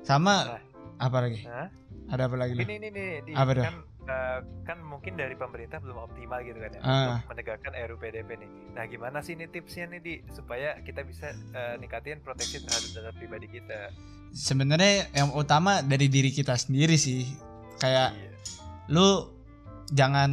Sama 0.02 0.34
Nah. 0.44 0.60
apa 0.98 1.18
lagi? 1.20 1.40
Hah? 1.42 1.70
Ada 2.06 2.22
apa 2.24 2.36
lagi 2.36 2.52
ini 2.52 2.74
ini 2.76 2.88
nih 2.90 3.08
di, 3.22 3.32
Apa 3.32 3.56
kan 3.56 3.74
eh, 4.04 4.38
kan 4.62 4.78
mungkin 4.80 5.14
dari 5.14 5.34
pemerintah 5.34 5.80
belum 5.80 5.96
optimal 5.96 6.38
gitu 6.42 6.58
kan 6.58 6.70
ya 6.70 6.80
Ah. 6.80 7.16
untuk 7.16 7.32
menegakkan 7.32 7.72
RUU 7.72 7.96
PDP 7.96 8.28
nih. 8.36 8.50
Nah 8.72 8.84
gimana 8.84 9.18
sih 9.18 9.34
ini 9.34 9.46
tipsnya 9.46 9.88
nih 9.88 10.00
di 10.00 10.14
supaya 10.28 10.76
kita 10.78 11.00
bisa 11.00 11.30
eh, 11.32 11.74
ningkatin 11.78 12.20
proteksi 12.20 12.60
terhadap 12.60 12.90
data 12.92 13.10
pribadi 13.14 13.46
kita? 13.48 13.90
Sebenarnya 14.30 15.08
yang 15.10 15.32
utama 15.32 15.80
dari 15.80 16.06
diri 16.06 16.28
kita 16.28 16.54
sendiri 16.54 16.94
sih. 16.94 17.24
Kayak 17.76 18.12
Iya. 18.12 18.30
lu 18.88 19.08
jangan 19.88 20.30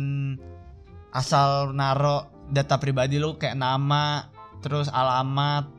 asal 1.14 1.72
naro 1.72 2.28
data 2.50 2.82
pribadi 2.82 3.22
lu 3.22 3.38
kayak 3.38 3.56
nama, 3.56 4.28
terus 4.60 4.90
alamat, 4.90 5.70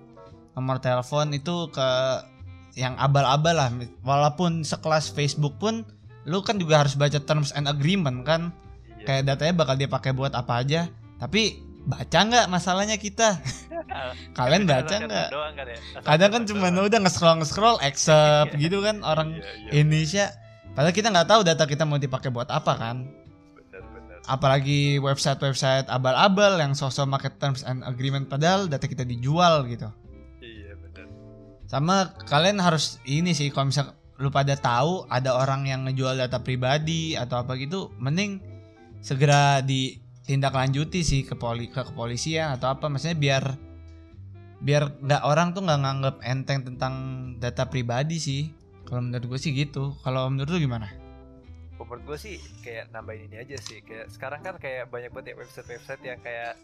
nomor 0.55 0.79
telepon 0.79 1.35
itu 1.35 1.69
ke 1.69 1.89
yang 2.75 2.95
abal-abal 2.99 3.55
lah. 3.55 3.69
Walaupun 4.03 4.63
sekelas 4.63 5.11
Facebook 5.11 5.59
pun 5.59 5.83
lu 6.25 6.41
kan 6.41 6.57
juga 6.57 6.83
harus 6.83 6.95
baca 6.97 7.19
terms 7.21 7.51
and 7.55 7.67
agreement 7.69 8.23
kan. 8.25 8.51
Iya. 8.99 9.05
Kayak 9.05 9.23
datanya 9.35 9.55
bakal 9.55 9.75
dia 9.77 9.91
pakai 9.91 10.11
buat 10.15 10.33
apa 10.33 10.65
aja. 10.65 10.89
Tapi 11.21 11.61
baca 11.85 12.19
nggak 12.19 12.47
masalahnya 12.49 12.97
kita? 12.97 13.39
Kalian 14.39 14.65
baca 14.65 14.97
nggak? 15.05 15.29
kan 15.31 15.67
ya? 15.69 15.79
Kadang 16.03 16.31
kan 16.33 16.43
cuma 16.49 16.73
doang. 16.73 16.89
udah 16.89 16.99
nge-scroll 17.05 17.37
nge-scroll 17.45 17.77
accept 17.85 18.57
Iya. 18.57 18.63
gitu 18.67 18.81
kan 18.81 19.05
orang 19.05 19.39
Iya, 19.39 19.45
iya, 19.45 19.71
Indonesia. 19.85 20.27
Padahal 20.75 20.95
kita 20.97 21.09
nggak 21.15 21.29
tahu 21.31 21.41
data 21.47 21.65
kita 21.71 21.85
mau 21.87 22.01
dipakai 22.01 22.35
buat 22.35 22.51
apa 22.51 22.73
kan. 22.75 23.07
Apalagi 24.25 24.97
website-website 25.05 25.93
abal-abal 25.93 26.57
yang 26.57 26.73
sosok 26.73 27.05
market 27.05 27.37
terms 27.37 27.61
and 27.61 27.85
agreement 27.85 28.25
padahal 28.25 28.65
data 28.65 28.89
kita 28.89 29.05
dijual 29.05 29.69
gitu. 29.69 29.93
Iya 30.41 30.81
benar. 30.81 31.07
Sama 31.69 32.17
kalian 32.25 32.57
harus 32.57 32.97
ini 33.05 33.37
sih 33.37 33.53
kalau 33.53 33.69
misal 33.69 33.93
lu 34.17 34.33
pada 34.33 34.57
tahu 34.57 35.05
ada 35.13 35.37
orang 35.37 35.69
yang 35.69 35.85
ngejual 35.85 36.17
data 36.17 36.41
pribadi 36.41 37.19
atau 37.21 37.45
apa 37.45 37.59
gitu, 37.61 37.93
mending 38.01 38.41
segera 39.05 39.61
ditindaklanjuti 39.61 41.05
sih 41.05 41.29
ke 41.29 41.37
poli 41.37 41.69
ke 41.69 41.85
kepolisian 41.85 42.57
atau 42.57 42.73
apa 42.73 42.89
maksudnya 42.89 43.21
biar 43.21 43.45
biar 44.65 45.05
nggak 45.05 45.23
orang 45.29 45.53
tuh 45.53 45.69
nggak 45.69 45.81
nganggap 45.85 46.17
enteng 46.25 46.65
tentang 46.65 46.95
data 47.37 47.69
pribadi 47.69 48.17
sih. 48.17 48.43
Kalau 48.89 49.05
menurut 49.05 49.37
gue 49.37 49.39
sih 49.41 49.53
gitu. 49.53 49.93
Kalau 50.01 50.33
menurut 50.33 50.57
lu 50.57 50.65
gimana? 50.65 51.04
Menurut 51.79 52.03
gue 52.07 52.19
sih 52.19 52.37
kayak 52.63 52.91
nambahin 52.95 53.31
ini 53.31 53.37
aja 53.43 53.57
sih. 53.59 53.83
Kayak 53.83 54.11
sekarang 54.11 54.41
kan 54.43 54.55
kayak 54.59 54.91
banyak 54.91 55.11
banget 55.11 55.35
ya 55.35 55.37
website-website 55.43 56.03
yang 56.03 56.19
kayak 56.23 56.55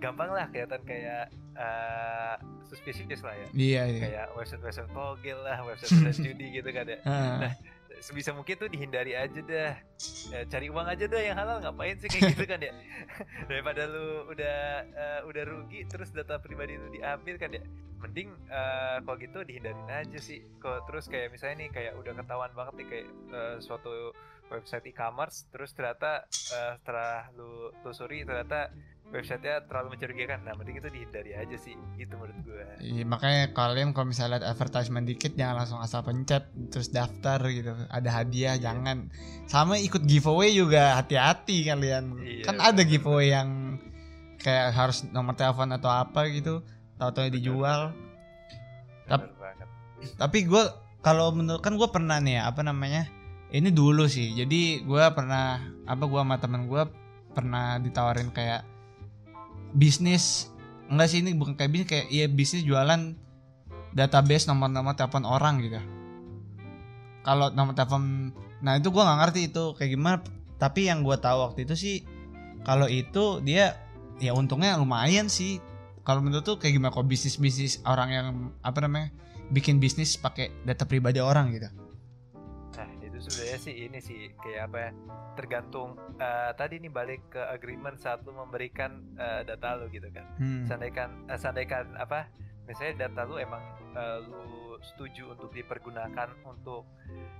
gampang 0.00 0.32
lah 0.32 0.48
kelihatan 0.48 0.80
kayak 0.84 1.32
eh, 1.56 2.34
suspicious 2.68 3.20
lah 3.24 3.34
ya. 3.36 3.48
Iya, 3.52 3.82
iya. 3.88 4.00
Kayak 4.00 4.26
website-website 4.36 4.90
togel 4.92 5.38
lah, 5.44 5.58
website-website 5.64 6.24
judi 6.32 6.46
gitu 6.60 6.68
kan 6.72 6.84
ya. 6.88 6.98
Heeh. 7.04 7.52
sebisa 7.96 8.36
mungkin 8.36 8.60
tuh 8.60 8.68
dihindari 8.68 9.16
aja 9.16 9.40
dah 9.40 9.72
Eh, 10.34 10.44
cari 10.50 10.68
uang 10.68 10.84
aja 10.84 11.08
dah 11.08 11.22
yang 11.22 11.38
halal 11.38 11.62
ngapain 11.62 11.96
sih 11.96 12.10
kayak 12.10 12.36
gitu 12.36 12.44
kan 12.44 12.60
ya 12.60 12.74
daripada 13.48 13.88
lu 13.88 14.28
udah 14.28 14.58
eh, 14.84 15.20
udah 15.24 15.42
rugi 15.48 15.86
terus 15.88 16.12
data 16.12 16.36
pribadi 16.36 16.76
lu 16.76 16.90
diambil 16.92 17.40
kan 17.40 17.54
ya 17.54 17.62
mending 18.06 18.30
eh, 18.46 18.96
kalau 19.02 19.18
gitu 19.18 19.42
dihindarin 19.42 19.90
aja 19.90 20.18
sih 20.22 20.38
kok 20.62 20.86
terus 20.86 21.10
kayak 21.10 21.34
misalnya 21.34 21.66
nih 21.66 21.70
kayak 21.74 21.92
udah 21.98 22.14
ketahuan 22.14 22.52
banget 22.54 22.74
nih 22.78 22.86
kayak 22.86 23.08
eh, 23.34 23.56
suatu 23.58 24.14
website 24.46 24.86
e-commerce 24.86 25.50
terus 25.50 25.74
ternyata 25.74 26.24
eh, 26.30 26.72
setelah 26.78 27.26
lu 27.34 27.74
telusuri 27.82 28.22
ternyata 28.22 28.70
websitenya 29.10 29.66
terlalu 29.70 29.94
mencurigakan 29.94 30.42
nah 30.42 30.54
mending 30.58 30.82
itu 30.82 30.90
dihindari 30.90 31.32
aja 31.38 31.56
sih 31.58 31.74
gitu 31.94 32.14
menurut 32.18 32.38
gue 32.42 32.66
Iya, 32.82 33.04
makanya 33.06 33.54
kalian 33.54 33.94
kalau 33.94 34.10
misalnya 34.10 34.38
lihat 34.38 34.46
advertisement 34.50 35.06
dikit 35.06 35.32
jangan 35.38 35.62
langsung 35.62 35.80
asal 35.80 36.02
pencet 36.02 36.50
terus 36.70 36.90
daftar 36.90 37.38
gitu. 37.48 37.72
Ada 37.88 38.10
hadiah 38.22 38.54
jangan. 38.60 39.08
Sama 39.48 39.78
ikut 39.80 40.04
giveaway 40.04 40.52
juga 40.52 40.98
hati-hati 40.98 41.66
kalian. 41.66 42.04
Iya, 42.20 42.44
kan 42.44 42.56
ada 42.60 42.82
giveaway 42.84 43.32
yang 43.32 43.80
kayak 44.42 44.76
harus 44.76 45.08
nomor 45.08 45.34
telepon 45.38 45.72
atau 45.72 45.88
apa 45.88 46.28
gitu. 46.30 46.60
Tahu-tahu 46.96 47.28
dijual. 47.32 47.92
Tap- 49.06 49.22
Bener 49.22 49.36
banget 49.38 49.68
Tapi 50.16 50.38
gue 50.44 50.62
kalau 51.00 51.30
menurut 51.30 51.62
kan 51.62 51.78
gue 51.78 51.88
pernah 51.88 52.18
nih 52.18 52.42
ya, 52.42 52.42
apa 52.50 52.60
namanya? 52.66 53.06
Ini 53.54 53.70
dulu 53.70 54.10
sih. 54.10 54.34
Jadi 54.34 54.82
gue 54.82 55.04
pernah 55.14 55.62
apa 55.86 56.04
gue 56.04 56.20
sama 56.20 56.36
temen 56.42 56.66
gue 56.66 56.82
pernah 57.36 57.78
ditawarin 57.78 58.32
kayak 58.32 58.64
bisnis 59.76 60.48
enggak 60.88 61.08
sih 61.12 61.20
ini 61.20 61.36
bukan 61.36 61.52
kayak 61.58 61.70
bisnis 61.70 61.88
kayak 61.90 62.06
iya 62.08 62.26
bisnis 62.30 62.64
jualan 62.64 63.12
database 63.92 64.48
nomor-nomor 64.48 64.96
telepon 64.96 65.28
orang 65.28 65.60
gitu. 65.62 65.78
Kalau 67.22 67.52
nomor 67.52 67.76
telepon 67.76 68.32
nah 68.64 68.72
itu 68.80 68.88
gue 68.88 69.02
nggak 69.04 69.18
ngerti 69.20 69.40
itu 69.52 69.64
kayak 69.76 69.90
gimana 69.92 70.16
tapi 70.56 70.88
yang 70.88 71.04
gue 71.04 71.16
tahu 71.20 71.44
waktu 71.44 71.68
itu 71.68 71.74
sih 71.76 71.96
kalau 72.64 72.88
itu 72.88 73.44
dia 73.44 73.76
ya 74.16 74.32
untungnya 74.32 74.80
lumayan 74.80 75.28
sih 75.28 75.60
kalau 76.06 76.22
menurut 76.22 76.46
tuh 76.46 76.56
kayak 76.56 76.78
gimana 76.78 76.94
kok 76.94 77.04
bisnis 77.10 77.34
bisnis 77.36 77.82
orang 77.82 78.08
yang 78.14 78.26
apa 78.62 78.78
namanya 78.86 79.10
bikin 79.50 79.82
bisnis 79.82 80.14
pakai 80.14 80.54
data 80.62 80.86
pribadi 80.86 81.18
orang 81.18 81.50
gitu 81.50 81.66
Nah 82.76 82.88
itu 83.00 83.18
sebenarnya 83.18 83.58
sih 83.58 83.74
ini 83.88 83.98
sih 83.98 84.20
kayak 84.38 84.70
apa 84.70 84.76
ya 84.78 84.90
tergantung 85.34 85.98
eh, 86.20 86.52
tadi 86.54 86.78
nih 86.78 86.92
balik 86.92 87.32
ke 87.32 87.42
agreement 87.50 87.96
saat 87.98 88.22
lu 88.22 88.36
memberikan 88.36 89.02
eh, 89.16 89.42
data 89.48 89.80
lu 89.80 89.88
gitu 89.90 90.06
kan. 90.12 90.28
hmm. 90.38 90.68
Sandaikan 90.68 91.08
eh, 91.26 91.38
sandaikan 91.40 91.96
apa 91.96 92.30
misalnya 92.68 93.08
data 93.08 93.24
lu 93.24 93.40
emang 93.40 93.64
eh, 93.96 94.18
lu 94.28 94.76
setuju 94.84 95.32
untuk 95.32 95.50
dipergunakan 95.56 96.36
untuk 96.44 96.84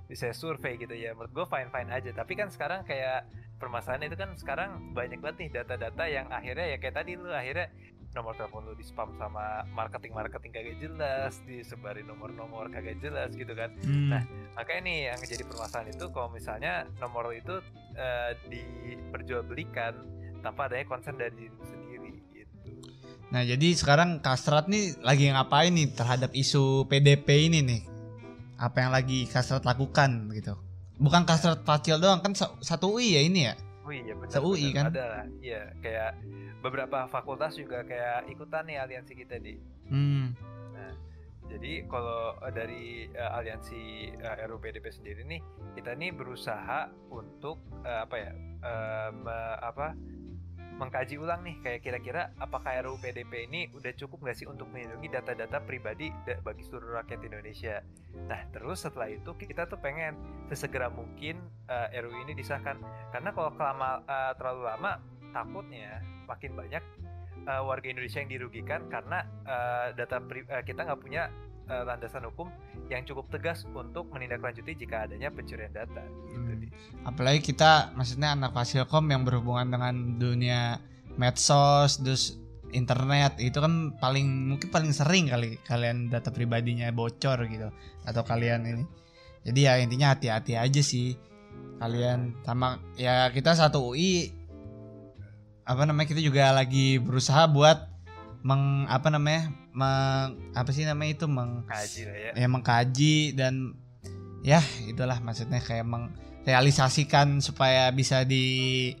bisa 0.09 0.33
survei 0.33 0.79
gitu 0.81 0.97
ya 0.97 1.13
menurut 1.13 1.31
gue 1.31 1.45
fine 1.45 1.69
fine 1.69 1.89
aja 1.93 2.09
tapi 2.15 2.33
kan 2.33 2.49
sekarang 2.49 2.81
kayak 2.81 3.29
permasalahan 3.61 4.09
itu 4.09 4.17
kan 4.17 4.29
sekarang 4.33 4.69
banyak 4.97 5.21
banget 5.21 5.37
nih 5.45 5.49
data-data 5.61 6.03
yang 6.09 6.27
akhirnya 6.33 6.75
ya 6.75 6.77
kayak 6.81 6.95
tadi 6.97 7.13
lu 7.13 7.29
akhirnya 7.29 7.69
nomor 8.09 8.33
telepon 8.33 8.63
lu 8.63 8.73
di 8.73 8.81
spam 8.81 9.13
sama 9.13 9.43
marketing 9.69 10.09
marketing 10.11 10.49
kagak 10.49 10.77
jelas 10.77 11.37
disebarin 11.43 12.03
nomor-nomor 12.03 12.65
kagak 12.67 12.97
jelas 12.97 13.29
gitu 13.31 13.51
kan 13.51 13.69
Hmm. 13.79 14.09
Nah, 14.09 14.23
makanya 14.53 14.81
nih 14.83 14.97
yang 15.07 15.19
jadi 15.19 15.43
permasalahan 15.43 15.91
itu 15.91 16.05
kalau 16.09 16.29
misalnya 16.29 16.73
nomor 16.97 17.29
itu 17.31 17.61
eh, 17.93 18.31
diperjualbelikan 18.47 19.93
tanpa 20.39 20.65
adanya 20.65 20.85
konsen 20.85 21.13
dari 21.13 21.33
diri 21.35 21.51
lu 21.51 21.63
sendiri 21.63 22.11
gitu. 22.31 22.69
Nah 23.27 23.43
jadi 23.43 23.67
sekarang 23.73 24.17
Kastrat 24.19 24.65
nih 24.65 24.95
lagi 24.99 25.27
ngapain 25.27 25.69
nih 25.69 25.91
terhadap 25.91 26.31
isu 26.31 26.85
PDP 26.85 27.49
ini 27.49 27.59
nih? 27.61 27.81
Apa 28.57 28.81
yang 28.81 28.91
lagi 28.91 29.25
Kastrat 29.25 29.61
lakukan 29.61 30.31
gitu? 30.31 30.55
Bukan 30.97 31.23
Kastrat 31.23 31.61
Facil 31.61 31.97
doang 31.97 32.21
kan 32.21 32.33
sa- 32.33 32.55
satu 32.57 32.95
UI 32.95 33.13
ya 33.13 33.21
ini 33.21 33.45
ya? 33.45 33.53
Oh 33.87 33.93
iya 33.95 34.13
benar. 34.13 34.31
Se-UI 34.35 34.63
benar. 34.67 34.75
kan? 34.75 34.85
Ada 34.91 35.03
lah. 35.07 35.25
Iya, 35.39 35.61
kayak 35.79 36.11
beberapa 36.59 36.97
fakultas 37.07 37.55
juga 37.55 37.87
kayak 37.87 38.27
ikutan 38.27 38.67
nih 38.67 38.77
aliansi 38.77 39.15
kita 39.15 39.39
di. 39.39 39.55
Hmm. 39.87 40.35
Jadi 41.47 41.87
kalau 41.87 42.35
eh, 42.43 42.51
dari 42.51 42.83
eh, 43.07 43.31
aliansi 43.31 44.11
eh, 44.11 44.35
RUU 44.43 44.59
PDP 44.59 44.91
sendiri 44.91 45.23
nih, 45.23 45.39
kita 45.73 45.95
nih 45.95 46.11
berusaha 46.11 46.91
untuk 47.07 47.63
eh, 47.87 47.99
apa 48.03 48.15
ya? 48.19 48.31
eh, 48.59 49.09
me- 49.15 49.59
apa? 49.63 49.95
Mengkaji 50.77 51.17
ulang 51.17 51.41
nih 51.41 51.57
kayak 51.65 51.81
kira-kira 51.81 52.29
apakah 52.37 52.77
RUU 52.85 53.01
PDP 53.01 53.49
ini 53.49 53.65
udah 53.73 53.91
cukup 53.97 54.21
nggak 54.21 54.37
sih 54.37 54.45
untuk 54.45 54.69
melindungi 54.69 55.09
data-data 55.09 55.57
pribadi 55.65 56.13
bagi 56.45 56.61
seluruh 56.61 57.01
rakyat 57.01 57.25
Indonesia. 57.25 57.81
Nah 58.29 58.45
terus 58.53 58.85
setelah 58.85 59.09
itu 59.09 59.33
kita 59.33 59.65
tuh 59.65 59.81
pengen 59.81 60.13
sesegera 60.53 60.93
mungkin 60.93 61.41
eh, 61.65 61.97
RUU 61.97 62.29
ini 62.29 62.37
disahkan 62.37 62.77
karena 63.09 63.29
kalau 63.33 63.51
kelama 63.57 64.05
eh, 64.05 64.33
terlalu 64.37 64.61
lama 64.69 64.91
takutnya 65.33 65.99
makin 66.29 66.53
banyak 66.53 66.83
eh, 67.49 67.61
warga 67.65 67.87
Indonesia 67.89 68.21
yang 68.21 68.31
dirugikan 68.31 68.85
karena 68.87 69.25
eh, 69.49 69.87
data 69.97 70.21
pri- 70.21 70.45
eh, 70.45 70.61
kita 70.61 70.85
nggak 70.85 71.01
punya 71.01 71.33
eh, 71.67 71.83
landasan 71.83 72.23
hukum 72.27 72.47
yang 72.87 73.03
cukup 73.03 73.27
tegas 73.31 73.67
untuk 73.75 74.07
menindaklanjuti 74.11 74.87
jika 74.87 75.05
adanya 75.07 75.27
pencurian 75.31 75.71
data. 75.71 76.01
Gitu, 76.01 76.37
Hmm. 76.37 76.59
Di. 76.63 76.67
Apalagi 77.03 77.39
kita 77.43 77.93
maksudnya 77.93 78.33
anak 78.33 78.55
Fasilkom 78.55 79.07
yang 79.11 79.27
berhubungan 79.27 79.67
dengan 79.67 79.93
dunia 80.19 80.79
medsos, 81.19 81.99
terus 81.99 82.39
internet 82.75 83.39
itu 83.39 83.57
kan 83.63 83.95
paling 83.99 84.55
mungkin 84.55 84.67
paling 84.67 84.91
sering 84.91 85.31
kali 85.31 85.55
kalian 85.63 86.11
data 86.11 86.31
pribadinya 86.35 86.91
bocor 86.91 87.47
gitu 87.47 87.71
atau 88.03 88.21
kalian 88.23 88.63
ini. 88.67 88.83
Jadi 89.47 89.59
ya 89.63 89.79
intinya 89.79 90.11
hati-hati 90.11 90.59
aja 90.59 90.81
sih 90.83 91.15
kalian 91.79 92.33
sama 92.43 92.81
ya 92.97 93.29
kita 93.31 93.53
satu 93.53 93.93
UI 93.93 94.33
apa 95.67 95.83
namanya 95.83 96.09
kita 96.09 96.23
juga 96.23 96.51
lagi 96.55 96.97
berusaha 96.97 97.47
buat 97.51 97.96
meng 98.47 98.87
apa 98.87 99.11
namanya 99.11 99.51
meng, 99.75 100.55
apa 100.55 100.71
sih 100.71 100.87
namanya 100.87 101.19
itu 101.19 101.27
meng 101.27 101.67
Kaji 101.67 102.01
lah 102.07 102.15
ya. 102.15 102.31
ya 102.39 102.47
mengkaji 102.47 103.15
dan 103.35 103.75
ya 104.39 104.63
itulah 104.87 105.19
maksudnya 105.19 105.59
kayak 105.59 105.83
mengrealisasikan 105.83 107.43
supaya 107.43 107.91
bisa 107.91 108.23
di 108.23 108.95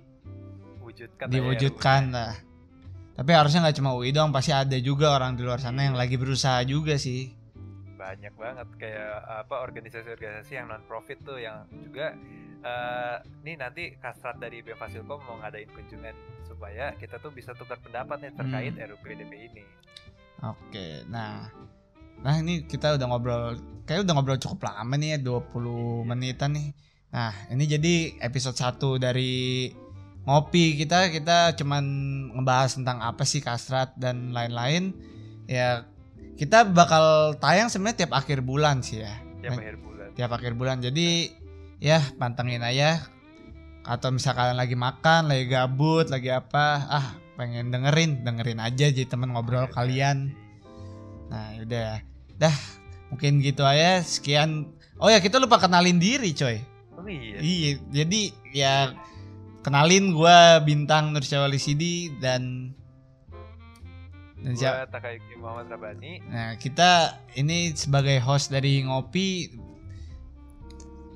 Wujudkan 0.83 1.31
ya 1.31 1.39
diwujudkan 1.39 2.01
RUU-nya. 2.11 2.15
lah. 2.15 2.33
Tapi 3.17 3.31
harusnya 3.33 3.65
nggak 3.65 3.77
cuma 3.81 3.97
UI 3.97 4.13
doang, 4.13 4.29
pasti 4.29 4.53
ada 4.53 4.77
juga 4.77 5.09
orang 5.09 5.33
di 5.33 5.41
luar 5.41 5.57
sana 5.57 5.89
yang 5.89 5.97
lagi 5.97 6.21
berusaha 6.21 6.61
juga 6.67 6.99
sih. 7.01 7.33
banyak 7.97 8.29
banget 8.37 8.67
kayak 8.77 9.25
apa 9.25 9.57
organisasi-organisasi 9.67 10.53
yang 10.53 10.69
non 10.69 10.85
profit 10.85 11.17
tuh 11.25 11.41
yang 11.41 11.65
juga 11.81 12.13
eh 12.67 13.15
nih 13.41 13.55
nanti 13.55 13.95
kasrat 13.95 14.35
dari 14.37 14.59
Fasilkom 14.61 15.23
mau 15.23 15.39
ngadain 15.39 15.71
kunjungan 15.71 16.11
supaya 16.43 16.91
kita 16.95 17.15
tuh 17.17 17.31
bisa 17.31 17.55
tukar 17.55 17.79
pendapat 17.79 18.19
nih 18.19 18.33
terkait 18.33 18.73
Hmm. 18.73 18.83
RUPDP 18.91 19.31
ini. 19.47 19.63
Oke, 20.37 21.01
nah, 21.07 21.49
nah 22.19 22.35
ini 22.35 22.61
kita 22.63 22.93
udah 22.93 23.07
ngobrol, 23.07 23.57
kayak 23.83 24.05
udah 24.05 24.13
ngobrol 24.13 24.37
cukup 24.37 24.67
lama 24.67 24.93
nih 24.93 25.15
ya, 25.15 25.19
20 25.23 26.03
menitan 26.03 26.53
nih. 26.53 26.69
Nah, 27.09 27.33
ini 27.49 27.63
jadi 27.65 27.93
episode 28.21 28.53
1 28.53 29.01
dari 29.01 29.71
ngopi 30.23 30.77
kita, 30.77 31.09
kita 31.09 31.57
cuman 31.57 31.83
ngebahas 32.35 32.77
tentang 32.77 33.01
apa 33.01 33.23
sih 33.23 33.41
kasrat 33.41 33.97
dan 33.97 34.29
lain-lain. 34.29 34.93
Ya, 35.47 35.87
kita 36.35 36.69
bakal 36.69 37.33
tayang 37.39 37.71
sebenarnya 37.71 38.05
tiap 38.05 38.13
akhir 38.13 38.45
bulan 38.45 38.85
sih 38.85 39.01
ya, 39.01 39.17
Tiap 39.41 39.57
Baik. 39.57 39.61
akhir 39.63 39.75
bulan. 39.81 40.07
tiap 40.13 40.31
akhir 40.31 40.53
bulan. 40.53 40.77
Jadi 40.83 41.07
ya 41.77 42.01
pantengin 42.17 42.63
aja. 42.63 43.03
Atau 43.87 44.11
misalkan 44.11 44.59
lagi 44.59 44.75
makan, 44.75 45.31
lagi 45.31 45.47
gabut, 45.47 46.11
lagi 46.11 46.27
apa, 46.27 46.83
ah 46.91 47.07
pengen 47.39 47.71
dengerin, 47.71 48.25
dengerin 48.25 48.59
aja 48.59 48.91
jadi 48.91 49.07
temen 49.07 49.31
ngobrol 49.31 49.69
kalian. 49.71 50.35
Nah, 51.31 51.55
udah. 51.63 52.03
Dah, 52.35 52.53
mungkin 53.07 53.39
gitu 53.39 53.63
aja. 53.63 54.03
Sekian. 54.03 54.75
Oh 54.99 55.07
ya, 55.07 55.23
kita 55.23 55.39
lupa 55.39 55.55
kenalin 55.61 56.03
diri, 56.03 56.35
coy. 56.35 56.59
Oh 56.97 57.05
iya. 57.07 57.39
Iya, 57.39 57.69
jadi 57.93 58.21
ya 58.51 58.73
kenalin 59.61 60.11
gua 60.11 60.59
Bintang 60.65 61.13
Nursyawali 61.13 61.61
Sidi 61.61 62.11
dan 62.17 62.73
dan 64.41 64.53
siapa? 64.57 64.83
Gua 64.83 64.89
Takayuki 64.97 65.33
Muhammad 65.37 65.71
Rabani. 65.71 66.19
Nah, 66.27 66.57
kita 66.57 67.21
ini 67.37 67.71
sebagai 67.77 68.17
host 68.19 68.49
dari 68.49 68.81
Ngopi 68.83 69.53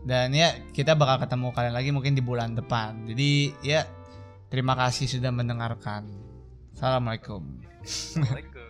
dan 0.02 0.34
ya 0.34 0.58
kita 0.74 0.98
bakal 0.98 1.22
ketemu 1.22 1.48
kalian 1.54 1.76
lagi 1.76 1.90
mungkin 1.94 2.14
di 2.18 2.24
bulan 2.24 2.58
depan. 2.58 3.06
Jadi 3.06 3.54
ya 3.62 3.86
terima 4.50 4.74
kasih 4.74 5.06
sudah 5.08 5.30
mendengarkan. 5.30 6.10
Assalamualaikum. 6.74 7.62
Assalamualaikum. 7.86 8.61